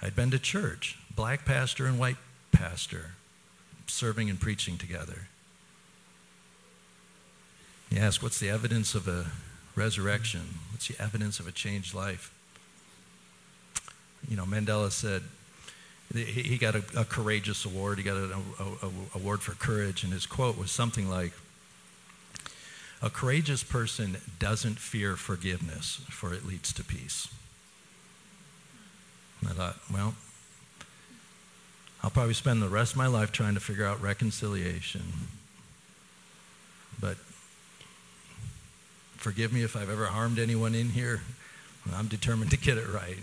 I'd 0.00 0.14
been 0.14 0.30
to 0.30 0.38
church, 0.38 0.96
black 1.14 1.44
pastor 1.44 1.86
and 1.86 1.98
white 1.98 2.18
pastor 2.52 3.12
serving 3.86 4.30
and 4.30 4.40
preaching 4.40 4.78
together. 4.78 5.26
You 7.90 7.98
ask, 7.98 8.22
what's 8.22 8.38
the 8.38 8.50
evidence 8.50 8.94
of 8.94 9.08
a 9.08 9.26
resurrection? 9.76 10.58
What's 10.72 10.88
the 10.88 11.00
evidence 11.00 11.38
of 11.38 11.46
a 11.46 11.52
changed 11.52 11.94
life? 11.94 12.32
You 14.28 14.36
know, 14.36 14.44
Mandela 14.44 14.90
said 14.90 15.22
he 16.12 16.56
got 16.56 16.74
a, 16.74 16.82
a 16.96 17.04
courageous 17.04 17.64
award. 17.64 17.98
He 17.98 18.04
got 18.04 18.16
an 18.16 18.32
award 19.14 19.42
for 19.42 19.52
courage, 19.52 20.02
and 20.02 20.12
his 20.12 20.26
quote 20.26 20.56
was 20.56 20.70
something 20.70 21.08
like, 21.08 21.32
"A 23.02 23.10
courageous 23.10 23.62
person 23.62 24.16
doesn't 24.38 24.78
fear 24.78 25.16
forgiveness, 25.16 26.00
for 26.08 26.32
it 26.32 26.46
leads 26.46 26.72
to 26.74 26.84
peace." 26.84 27.28
And 29.40 29.50
I 29.50 29.52
thought, 29.52 29.76
well, 29.92 30.14
I'll 32.02 32.10
probably 32.10 32.34
spend 32.34 32.62
the 32.62 32.68
rest 32.68 32.92
of 32.92 32.98
my 32.98 33.06
life 33.06 33.32
trying 33.32 33.54
to 33.54 33.60
figure 33.60 33.84
out 33.84 34.00
reconciliation. 34.00 35.02
But 37.00 37.16
forgive 39.16 39.52
me 39.52 39.62
if 39.62 39.76
I've 39.76 39.90
ever 39.90 40.06
harmed 40.06 40.38
anyone 40.38 40.74
in 40.74 40.90
here. 40.90 41.22
I'm 41.94 42.08
determined 42.08 42.50
to 42.50 42.58
get 42.58 42.78
it 42.78 42.88
right. 42.88 43.18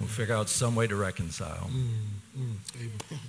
We'll 0.00 0.08
figure 0.08 0.34
out 0.34 0.48
some 0.48 0.74
way 0.74 0.86
to 0.86 0.96
reconcile. 0.96 1.70
Mm, 1.70 2.38
mm, 2.38 2.56
amen. 2.76 3.20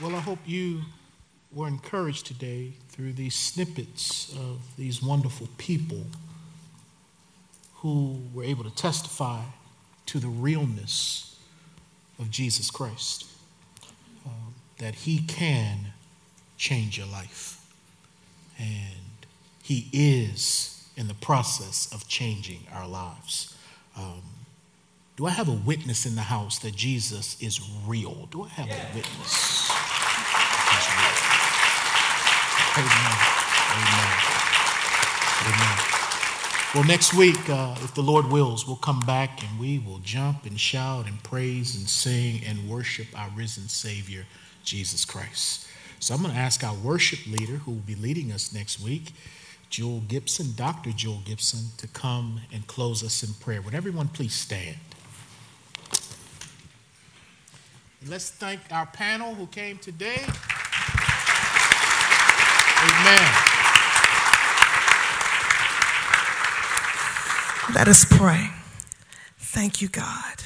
Well, 0.00 0.14
I 0.14 0.20
hope 0.20 0.38
you 0.44 0.82
were 1.52 1.68
encouraged 1.68 2.26
today 2.26 2.72
through 2.90 3.14
these 3.14 3.34
snippets 3.34 4.30
of 4.32 4.60
these 4.76 5.02
wonderful 5.02 5.48
people 5.56 6.04
who 7.76 8.20
were 8.34 8.44
able 8.44 8.64
to 8.64 8.74
testify 8.74 9.42
to 10.06 10.18
the 10.18 10.28
realness 10.28 11.35
of 12.18 12.30
Jesus 12.30 12.70
Christ, 12.70 13.26
uh, 14.26 14.30
that 14.78 14.94
He 14.94 15.18
can 15.18 15.92
change 16.56 16.98
your 16.98 17.06
life. 17.06 17.64
And 18.58 19.26
He 19.62 19.88
is 19.92 20.88
in 20.96 21.08
the 21.08 21.14
process 21.14 21.92
of 21.92 22.08
changing 22.08 22.60
our 22.72 22.88
lives. 22.88 23.54
Um, 23.96 24.22
do 25.16 25.26
I 25.26 25.30
have 25.30 25.48
a 25.48 25.52
witness 25.52 26.04
in 26.04 26.14
the 26.14 26.22
house 26.22 26.58
that 26.58 26.74
Jesus 26.74 27.40
is 27.40 27.60
real? 27.86 28.28
Do 28.30 28.44
I 28.44 28.48
have 28.48 28.68
a 28.68 28.94
witness? 28.94 29.70
Amen. 32.76 33.16
Amen. 33.72 34.18
Amen. 35.46 35.85
Well, 36.74 36.84
next 36.84 37.14
week, 37.14 37.48
uh, 37.48 37.74
if 37.82 37.94
the 37.94 38.02
Lord 38.02 38.26
wills, 38.26 38.66
we'll 38.66 38.76
come 38.76 39.00
back 39.00 39.42
and 39.42 39.58
we 39.58 39.78
will 39.78 40.00
jump 40.00 40.44
and 40.44 40.60
shout 40.60 41.06
and 41.06 41.22
praise 41.22 41.74
and 41.76 41.88
sing 41.88 42.42
and 42.44 42.68
worship 42.68 43.06
our 43.16 43.30
risen 43.34 43.68
Savior, 43.68 44.26
Jesus 44.62 45.04
Christ. 45.04 45.66
So 46.00 46.14
I'm 46.14 46.22
going 46.22 46.34
to 46.34 46.40
ask 46.40 46.62
our 46.64 46.74
worship 46.74 47.24
leader, 47.26 47.54
who 47.54 47.70
will 47.70 47.78
be 47.78 47.94
leading 47.94 48.30
us 48.30 48.52
next 48.52 48.80
week, 48.80 49.12
Joel 49.70 50.00
Gibson, 50.00 50.52
Dr. 50.54 50.90
Joel 50.90 51.22
Gibson, 51.24 51.66
to 51.78 51.88
come 51.88 52.40
and 52.52 52.66
close 52.66 53.02
us 53.02 53.22
in 53.22 53.32
prayer. 53.34 53.62
Would 53.62 53.74
everyone 53.74 54.08
please 54.08 54.34
stand? 54.34 54.76
Let's 58.06 58.30
thank 58.30 58.60
our 58.70 58.86
panel 58.86 59.34
who 59.34 59.46
came 59.46 59.78
today. 59.78 60.22
Amen. 62.82 63.55
Let 67.74 67.88
us 67.88 68.04
pray. 68.04 68.50
Thank 69.38 69.82
you, 69.82 69.88
God. 69.88 70.44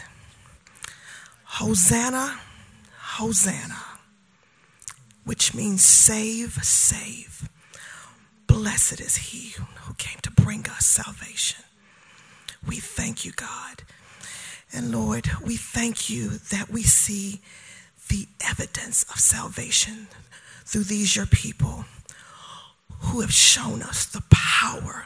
Hosanna, 1.44 2.40
Hosanna, 2.98 3.82
which 5.24 5.54
means 5.54 5.84
save, 5.84 6.54
save. 6.62 7.48
Blessed 8.46 9.00
is 9.00 9.16
he 9.16 9.50
who 9.82 9.94
came 9.94 10.18
to 10.22 10.30
bring 10.30 10.66
us 10.70 10.86
salvation. 10.86 11.62
We 12.66 12.76
thank 12.76 13.26
you, 13.26 13.32
God. 13.32 13.82
And 14.72 14.90
Lord, 14.90 15.28
we 15.44 15.56
thank 15.56 16.08
you 16.08 16.28
that 16.50 16.70
we 16.70 16.82
see 16.82 17.42
the 18.08 18.28
evidence 18.48 19.02
of 19.04 19.20
salvation 19.20 20.08
through 20.64 20.84
these, 20.84 21.16
your 21.16 21.26
people 21.26 21.84
who 23.00 23.20
have 23.20 23.32
shown 23.32 23.82
us 23.82 24.06
the 24.06 24.22
power 24.30 25.04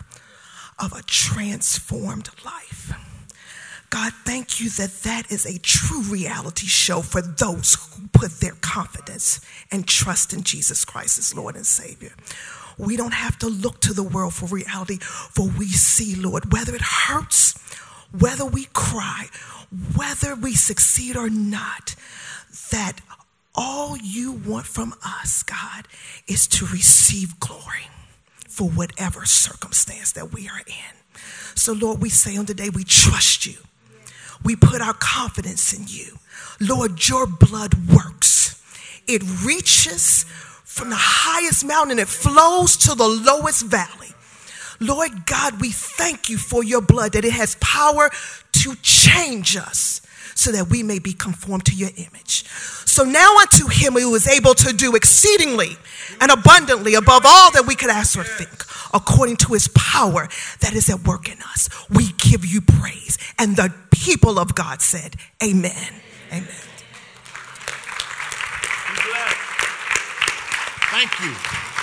of 0.79 0.93
a 0.93 1.03
transformed 1.03 2.29
life. 2.45 2.93
God, 3.91 4.13
thank 4.25 4.61
you 4.61 4.71
that 4.71 4.91
that 5.05 5.31
is 5.31 5.47
a 5.47 5.59
true 5.61 6.03
reality 6.03 6.67
show 6.67 7.01
for 7.01 7.23
those 7.23 7.75
who 7.75 8.09
put 8.09 8.41
their 8.41 8.57
confidence 8.61 9.41
and 9.71 9.87
trust 9.87 10.33
in 10.33 10.43
Jesus 10.43 10.85
Christ 10.85 11.19
as 11.19 11.35
Lord 11.35 11.55
and 11.55 11.65
Savior. 11.65 12.13
We 12.77 12.97
don't 12.97 13.15
have 13.15 13.39
to 13.39 13.47
look 13.47 13.81
to 13.83 13.93
the 13.93 14.03
world 14.03 14.35
for 14.35 14.47
reality, 14.47 14.99
for 14.99 15.49
we 15.49 15.69
see, 15.69 16.17
Lord, 16.17 16.53
whether 16.53 16.75
it 16.75 16.83
hurts, 16.83 17.57
whether 18.19 18.45
we 18.45 18.65
cry, 18.73 19.27
whether 19.95 20.35
we 20.35 20.55
succeed 20.55 21.17
or 21.17 21.31
not, 21.31 21.95
that 22.73 23.01
all 23.55 23.97
you 23.97 24.33
want 24.33 24.67
from 24.67 24.95
us, 25.05 25.45
God, 25.45 25.87
is 26.27 26.49
to 26.49 26.67
receive 26.67 27.39
glory 27.39 27.87
for 28.55 28.69
whatever 28.69 29.25
circumstance 29.25 30.13
that 30.13 30.33
we 30.33 30.49
are 30.49 30.61
in. 30.65 31.19
So, 31.57 31.73
Lord, 31.73 32.01
we 32.01 32.09
say 32.09 32.37
on 32.37 32.47
today, 32.47 32.71
we 32.71 32.85
trust 32.85 33.47
you. 33.47 33.57
We 34.45 34.55
put 34.55 34.81
our 34.81 34.95
confidence 34.95 35.73
in 35.73 35.87
you. 35.89 36.19
Lord, 36.61 37.09
your 37.09 37.27
blood 37.27 37.75
works. 37.93 38.63
It 39.09 39.25
reaches 39.45 40.23
from 40.63 40.91
the 40.91 40.97
highest 40.97 41.65
mountain, 41.65 41.99
it 41.99 42.07
flows 42.07 42.77
to 42.77 42.95
the 42.95 43.09
lowest 43.09 43.67
valley. 43.67 44.11
Lord 44.79 45.27
God, 45.27 45.61
we 45.61 45.71
thank 45.71 46.29
you 46.29 46.39
for 46.39 46.63
your 46.63 46.81
blood, 46.81 47.13
that 47.13 47.25
it 47.25 47.33
has 47.33 47.57
power 47.61 48.11
to 48.53 48.75
change 48.83 49.57
us 49.57 50.01
so 50.35 50.53
that 50.53 50.69
we 50.69 50.83
may 50.83 50.99
be 50.99 51.13
conformed 51.13 51.65
to 51.67 51.75
your 51.75 51.91
image. 51.97 52.45
So 52.95 53.05
now 53.05 53.39
unto 53.39 53.69
him 53.69 53.95
who 53.95 54.15
is 54.15 54.29
able 54.29 54.55
to 54.55 54.73
do 54.73 54.95
exceedingly 54.95 55.77
and 56.21 56.31
abundantly 56.31 56.95
above 56.95 57.23
all 57.27 57.51
that 57.53 57.65
we 57.67 57.75
could 57.75 57.91
ask 57.91 58.19
or 58.19 58.25
think, 58.25 58.65
according 58.93 59.37
to 59.37 59.53
his 59.53 59.69
power 59.69 60.29
that 60.61 60.75
is 60.75 60.89
at 60.89 61.01
work 61.07 61.29
in 61.29 61.39
us, 61.43 61.69
we 61.91 62.13
give 62.19 62.45
you 62.45 62.61
praise. 62.61 63.19
And 63.39 63.57
the 63.57 63.75
people 63.91 64.39
of 64.39 64.55
God 64.55 64.81
said, 64.81 65.17
Amen. 65.43 65.93
Amen. 66.33 66.49
Thank 70.91 71.21
you. 71.21 71.74